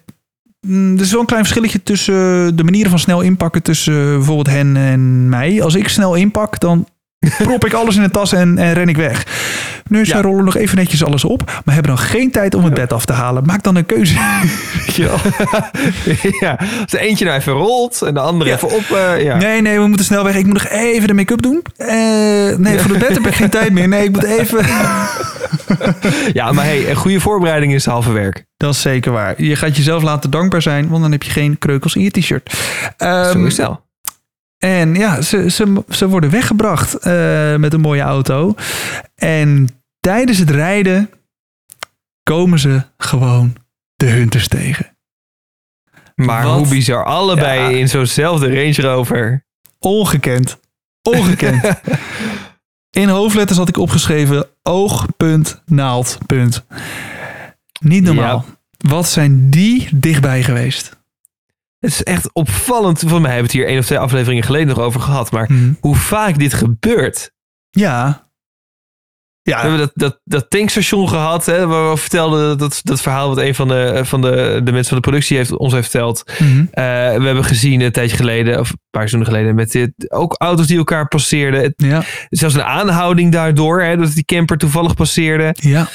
[0.67, 4.15] Mm, Er is wel een klein verschilletje tussen de manieren van snel inpakken tussen eh,
[4.15, 5.63] bijvoorbeeld hen en mij.
[5.63, 6.87] Als ik snel inpak, dan
[7.37, 9.25] prop ik alles in de tas en, en ren ik weg.
[9.89, 10.21] Nu, zij Ja.
[10.23, 13.05] rollen nog even netjes alles op, maar hebben dan geen tijd om het bed af
[13.05, 13.45] te halen.
[13.45, 14.13] Maak dan een keuze.
[14.97, 15.17] Wel?
[16.39, 18.55] ja, als de eentje nou even rolt en de andere Ja.
[18.55, 18.83] even op.
[18.91, 19.35] eh, ja.
[19.37, 20.35] Nee, nee, we moeten snel weg.
[20.35, 21.61] Ik moet nog even de make-up doen.
[21.77, 21.87] Eh,
[22.57, 23.87] nee, voor het bed heb ik geen tijd meer.
[23.87, 24.65] Nee, ik moet even...
[26.33, 28.45] ja, maar hey, een goede voorbereiding is halve werk.
[28.57, 29.41] Dat is zeker waar.
[29.43, 32.53] Je gaat jezelf laten dankbaar zijn, want dan heb je geen kreukels in je t-shirt.
[32.97, 33.84] Ehm, Zo is het wel.
[34.65, 38.55] En ja, ze, ze, ze worden weggebracht eh, met een mooie auto.
[39.15, 39.67] En
[39.99, 41.09] tijdens het rijden
[42.23, 43.55] komen ze gewoon
[43.95, 44.97] de Hunters tegen.
[46.15, 47.03] Maar wat- hoe bizar.
[47.05, 47.79] Allebei Ja.
[47.79, 49.45] in zo'nzelfde Range Rover.
[49.79, 50.59] Ongekend.
[51.01, 51.63] Ongekend.
[52.89, 56.65] In hoofdletters had ik opgeschreven oog, punt, naald, punt.
[57.79, 58.45] Niet normaal.
[58.77, 60.97] Wat zijn die dichtbij geweest?
[61.85, 62.99] Het is echt opvallend.
[62.99, 65.31] Voor mij hebben we het hier één of twee afleveringen geleden nog over gehad.
[65.31, 67.31] Maar hoe vaak dit gebeurt.
[67.69, 68.23] Ja.
[69.41, 71.45] We Ja, hebben dat, dat, dat tankstation gehad.
[71.45, 74.89] Hè, waar we vertelden dat, dat verhaal wat een van de, van de, de mensen
[74.89, 76.23] van de productie heeft, ons heeft verteld.
[76.39, 76.59] Mhm.
[76.71, 76.83] Eh,
[77.17, 80.67] we hebben gezien een tijdje geleden, of een paar seizoenen geleden, met dit, ook auto's
[80.67, 81.61] die elkaar passeerden.
[81.61, 85.55] Het- ja, zelfs een aanhouding daardoor, hè, dat die camper toevallig passeerde.
[85.59, 85.87] ja.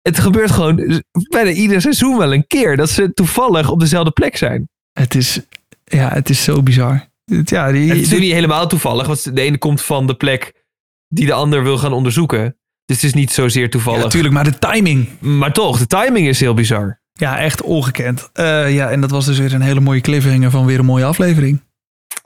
[0.00, 4.36] Het gebeurt gewoon bijna ieder seizoen wel een keer dat ze toevallig op dezelfde plek
[4.36, 4.68] zijn.
[5.00, 5.40] Het is,
[5.84, 7.08] ja, het is zo bizar.
[7.24, 10.14] Het- Ja, die, Het is natuurlijk niet helemaal toevallig, want de ene komt van de
[10.14, 10.64] plek
[11.08, 12.56] die de ander wil gaan onderzoeken.
[12.84, 14.02] Dus het is niet zozeer toevallig.
[14.02, 15.20] natuurlijk, maar de timing.
[15.20, 17.00] maar toch, de timing is heel bizar.
[17.12, 18.30] Ja, echt ongekend.
[18.32, 21.04] Eh, ja, en dat was dus weer een hele mooie cliffhanger van weer een mooie
[21.04, 21.62] aflevering.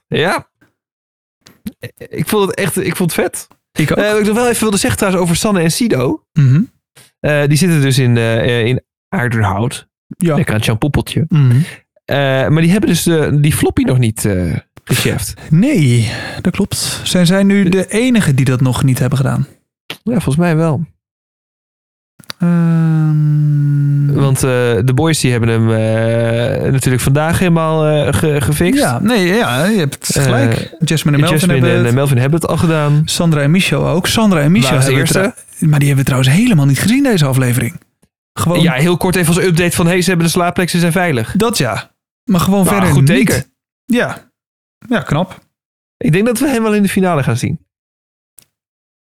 [0.06, 0.48] Ja.
[1.96, 3.48] Ik vond het echt ik vond het vet.
[3.72, 3.98] Ik ook.
[3.98, 6.24] Eh, wat ik nog wel even wilde zeggen trouwens over Sanne en Sido.
[6.32, 6.62] Mhm.
[7.20, 8.16] Eh, die zitten dus in,
[8.66, 9.88] in Aardenhout.
[10.16, 10.34] Ja.
[10.34, 11.24] Lekker aan het champoepeltje.
[11.28, 11.50] Mhm.
[11.50, 11.62] Eh,
[12.06, 15.34] maar die hebben dus de, die floppy nog niet eh gecheft.
[15.50, 17.00] Nee, dat klopt.
[17.02, 19.46] Zijn zij nu de enige die dat nog niet hebben gedaan?
[19.86, 20.84] Ja, volgens mij wel.
[22.38, 24.50] Ehm, Want eh,
[24.84, 28.80] de boys die hebben hem eh, natuurlijk vandaag helemaal eh, ge- gefixt.
[28.80, 30.52] ja, nee, ja, je hebt het gelijk.
[30.56, 31.86] Eh, Jasmine en Melvin Jasmine hebben en het.
[31.86, 33.02] eh, Melvin hebben het al gedaan.
[33.04, 34.06] Sandra en Michel ook.
[34.06, 35.34] Sandra en Michel hebben eerste?
[35.58, 37.80] Maar die hebben we trouwens helemaal niet gezien deze aflevering.
[38.32, 39.86] Gewoon Ja, heel kort even als update van...
[39.86, 41.34] hey, ze hebben de slaapplek, ze zijn veilig.
[41.36, 41.90] dat ja.
[42.24, 43.26] Maar gewoon Nou, verder goed niet.
[43.26, 43.44] teken.
[43.84, 44.30] Ja.
[44.88, 45.38] Ja, knap.
[45.96, 47.66] Ik denk dat we hem wel in de finale gaan zien.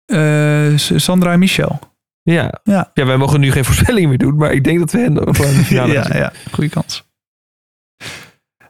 [0.04, 1.78] Eh, Sandra en Michel.
[2.22, 2.60] Ja.
[2.64, 2.90] Ja.
[2.94, 5.26] ja, wij mogen nu geen voorspellingen meer doen, maar ik denk dat we hen wel
[5.26, 6.16] in de finale gaan ja, zien.
[6.16, 7.07] ja, goede kans.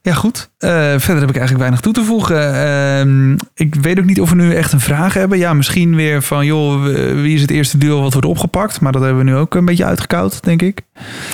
[0.08, 0.50] Ja, goed.
[0.58, 2.54] Eh, verder heb ik eigenlijk weinig toe te voegen.
[2.54, 5.38] Ehm, ik weet ook niet of we nu echt een vraag hebben.
[5.38, 6.84] Ja, misschien weer van, joh,
[7.14, 8.80] wie is het eerste duo wat wordt opgepakt?
[8.80, 10.80] Maar dat hebben we nu ook een beetje uitgekoud, denk ik.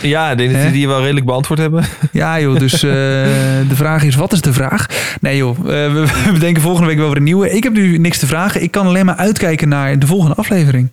[0.03, 1.85] Ja, ik denk dat die wel redelijk beantwoord hebben.
[2.13, 2.91] Ja, joh, dus eh,
[3.69, 4.87] de vraag is, wat is de vraag?
[5.21, 7.51] Nee, joh, eh, we, we bedenken volgende week wel weer een nieuwe.
[7.51, 8.63] Ik heb nu niks te vragen.
[8.63, 10.91] Ik kan alleen maar uitkijken naar de volgende aflevering.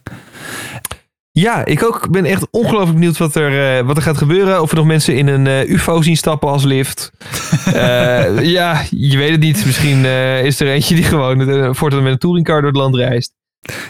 [1.34, 4.62] Ja, ik ook ben echt ongelooflijk benieuwd wat er, eh, wat er gaat gebeuren.
[4.62, 7.12] Of we nog mensen in een eh, ufo zien stappen als lift.
[7.66, 9.66] Eh, ja, je weet het niet.
[9.66, 10.06] Misschien
[10.44, 13.34] is er eentje die gewoon voortaan met een touringcar door het land reist.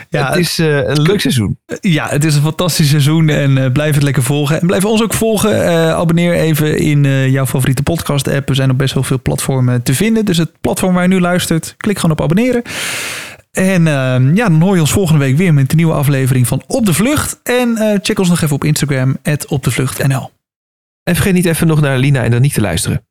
[0.10, 1.60] Ja, het is een leuk seizoen.
[1.80, 4.62] Ja, het is een fantastisch seizoen en blijf het lekker volgen.
[4.62, 5.70] En blijf ons ook volgen.
[5.96, 8.48] Abonneer even in jouw favoriete podcast app.
[8.48, 10.26] We zijn op best wel veel platformen te vinden.
[10.26, 12.64] Dus het platform waar je nu luistert, klik gewoon op abonneren.
[13.52, 16.64] En eh, ja, dan hoor je ons volgende week weer met een nieuwe aflevering van
[16.68, 17.40] Op de Vlucht.
[17.44, 20.32] En eh, check ons nog even op Instagram, opdevluchtnl.
[21.04, 23.06] En vergeet niet even nog naar Lina en dan niet te luisteren.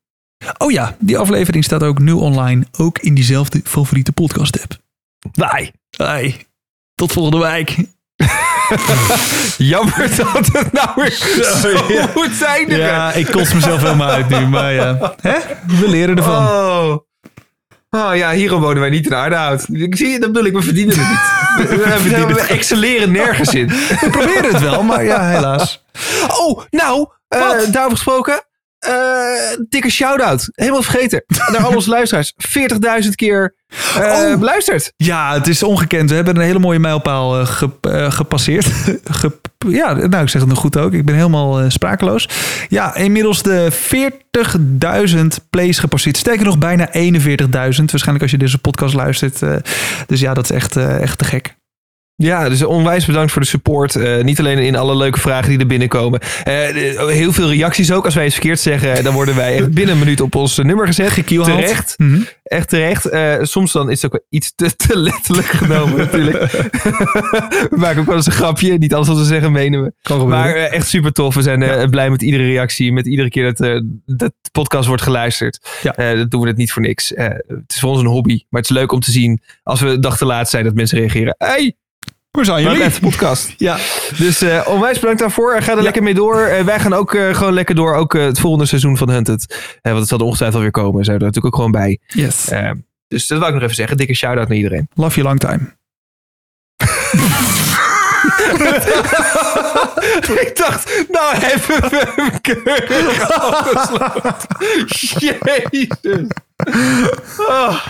[0.57, 2.65] Oh ja, die aflevering staat ook nu online.
[2.77, 4.77] Ook in diezelfde favoriete podcast app.
[5.31, 5.71] Bye.
[5.97, 6.35] Bye.
[6.95, 7.75] Tot volgende week.
[9.57, 11.11] Jammer dat het nou weer
[11.61, 11.71] zo
[12.15, 12.83] moet eindigen.
[12.83, 14.47] Ja, ik kost mezelf helemaal uit nu.
[14.47, 15.37] Maar ja, Hè?
[15.67, 16.45] we leren ervan.
[16.45, 16.97] Oh.
[17.97, 19.65] Oh ja, hierom wonen wij niet in Aardehout.
[19.71, 21.39] Ik zie, dat bedoel ik, we verdienen het niet.
[21.69, 23.67] We, we, we excelleren nergens in.
[23.67, 25.83] We proberen het wel, maar ja, helaas.
[26.27, 28.41] Oh, nou, eh, daarover gesproken.
[28.79, 28.93] eh,
[29.69, 30.49] dikke shout-out.
[30.55, 31.23] Helemaal vergeten.
[31.51, 32.33] Naar al onze luisteraars.
[33.03, 33.55] 40.000 keer
[33.95, 34.39] eh Oh.
[34.39, 34.93] beluisterd.
[34.97, 36.09] Ja, het is ongekend.
[36.09, 38.65] We hebben een hele mooie mijlpaal ge- gepasseerd.
[39.19, 40.93] Ge- ja, nou, ik zeg het nog goed ook.
[40.93, 42.29] Ik ben helemaal eh, sprakeloos.
[42.69, 43.71] Ja, inmiddels de
[45.15, 46.17] 40.000 plays gepasseerd.
[46.17, 46.91] Sterker nog, bijna 41.000.
[47.51, 49.41] Waarschijnlijk als je deze podcast luistert.
[49.41, 49.55] eh,
[50.07, 51.55] dus ja, dat is echt, eh, echt te gek.
[52.21, 53.95] Ja, dus onwijs bedankt voor de support.
[53.95, 56.19] Eh, niet alleen in alle leuke vragen die er binnenkomen.
[56.19, 58.05] Eh, de- heel veel reacties ook.
[58.05, 60.85] Als wij iets verkeerd zeggen, dan worden wij echt binnen een minuut op ons nummer
[60.87, 61.09] gezet.
[61.09, 61.59] Gekielhaald.
[61.59, 61.93] Terecht.
[61.97, 62.21] Mhm.
[62.43, 63.05] Echt terecht.
[63.05, 66.51] Eh, soms dan is het ook wel iets te, te letterlijk genomen natuurlijk.
[66.51, 68.77] we maken ook wel eens een grapje.
[68.77, 69.93] Niet alles wat we zeggen menen we.
[70.01, 70.27] Kan.
[70.27, 71.35] Maar echt super tof.
[71.35, 72.93] We zijn blij met iedere reactie.
[72.93, 73.57] Met iedere keer dat,
[74.05, 75.59] dat de podcast wordt geluisterd.
[75.81, 76.15] Ja.
[76.15, 77.09] Dat doen we het niet voor niks.
[77.15, 78.43] Het is voor ons een hobby.
[78.49, 80.97] Maar het is leuk om te zien als we dag te laat zijn dat mensen
[80.99, 81.35] reageren.
[81.37, 81.75] Hey,
[82.31, 82.89] Waar zijn jullie?
[82.89, 83.53] de podcast?
[83.57, 83.77] Ja.
[84.17, 85.61] Dus eh, onwijs bedankt daarvoor.
[85.61, 86.41] Ga er lekker mee door.
[86.41, 87.95] Eh, wij gaan ook eh, gewoon lekker door.
[87.95, 89.77] Ook het volgende seizoen van Hunted.
[89.81, 91.03] Want het zal er ongetwijfeld weer komen.
[91.03, 91.99] Zijn we er natuurlijk ook gewoon bij.
[92.07, 92.49] Yes.
[92.49, 92.71] Eh,
[93.07, 93.97] dus dat wou ik nog even zeggen.
[93.97, 94.87] Dikke shout-out naar iedereen.
[94.93, 95.59] Love you long time.
[100.47, 104.35] ik dacht, nou hebben we hem keurig afgesloten.
[105.19, 106.27] Jezus.
[107.37, 107.87] Oh.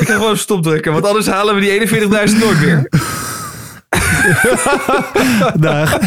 [0.00, 2.88] Ik ga gewoon stop drukken, want anders halen we die 41.000 nooit meer.
[5.60, 5.98] Dag.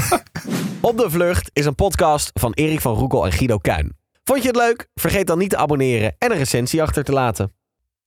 [0.82, 3.96] Op de Vlucht is een podcast van Erik van Roekel en Guido Kuin.
[4.24, 4.88] Vond je het leuk?
[4.94, 7.54] Vergeet dan niet te abonneren en een recensie achter te laten.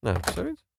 [0.01, 0.70] Nou, zoiets.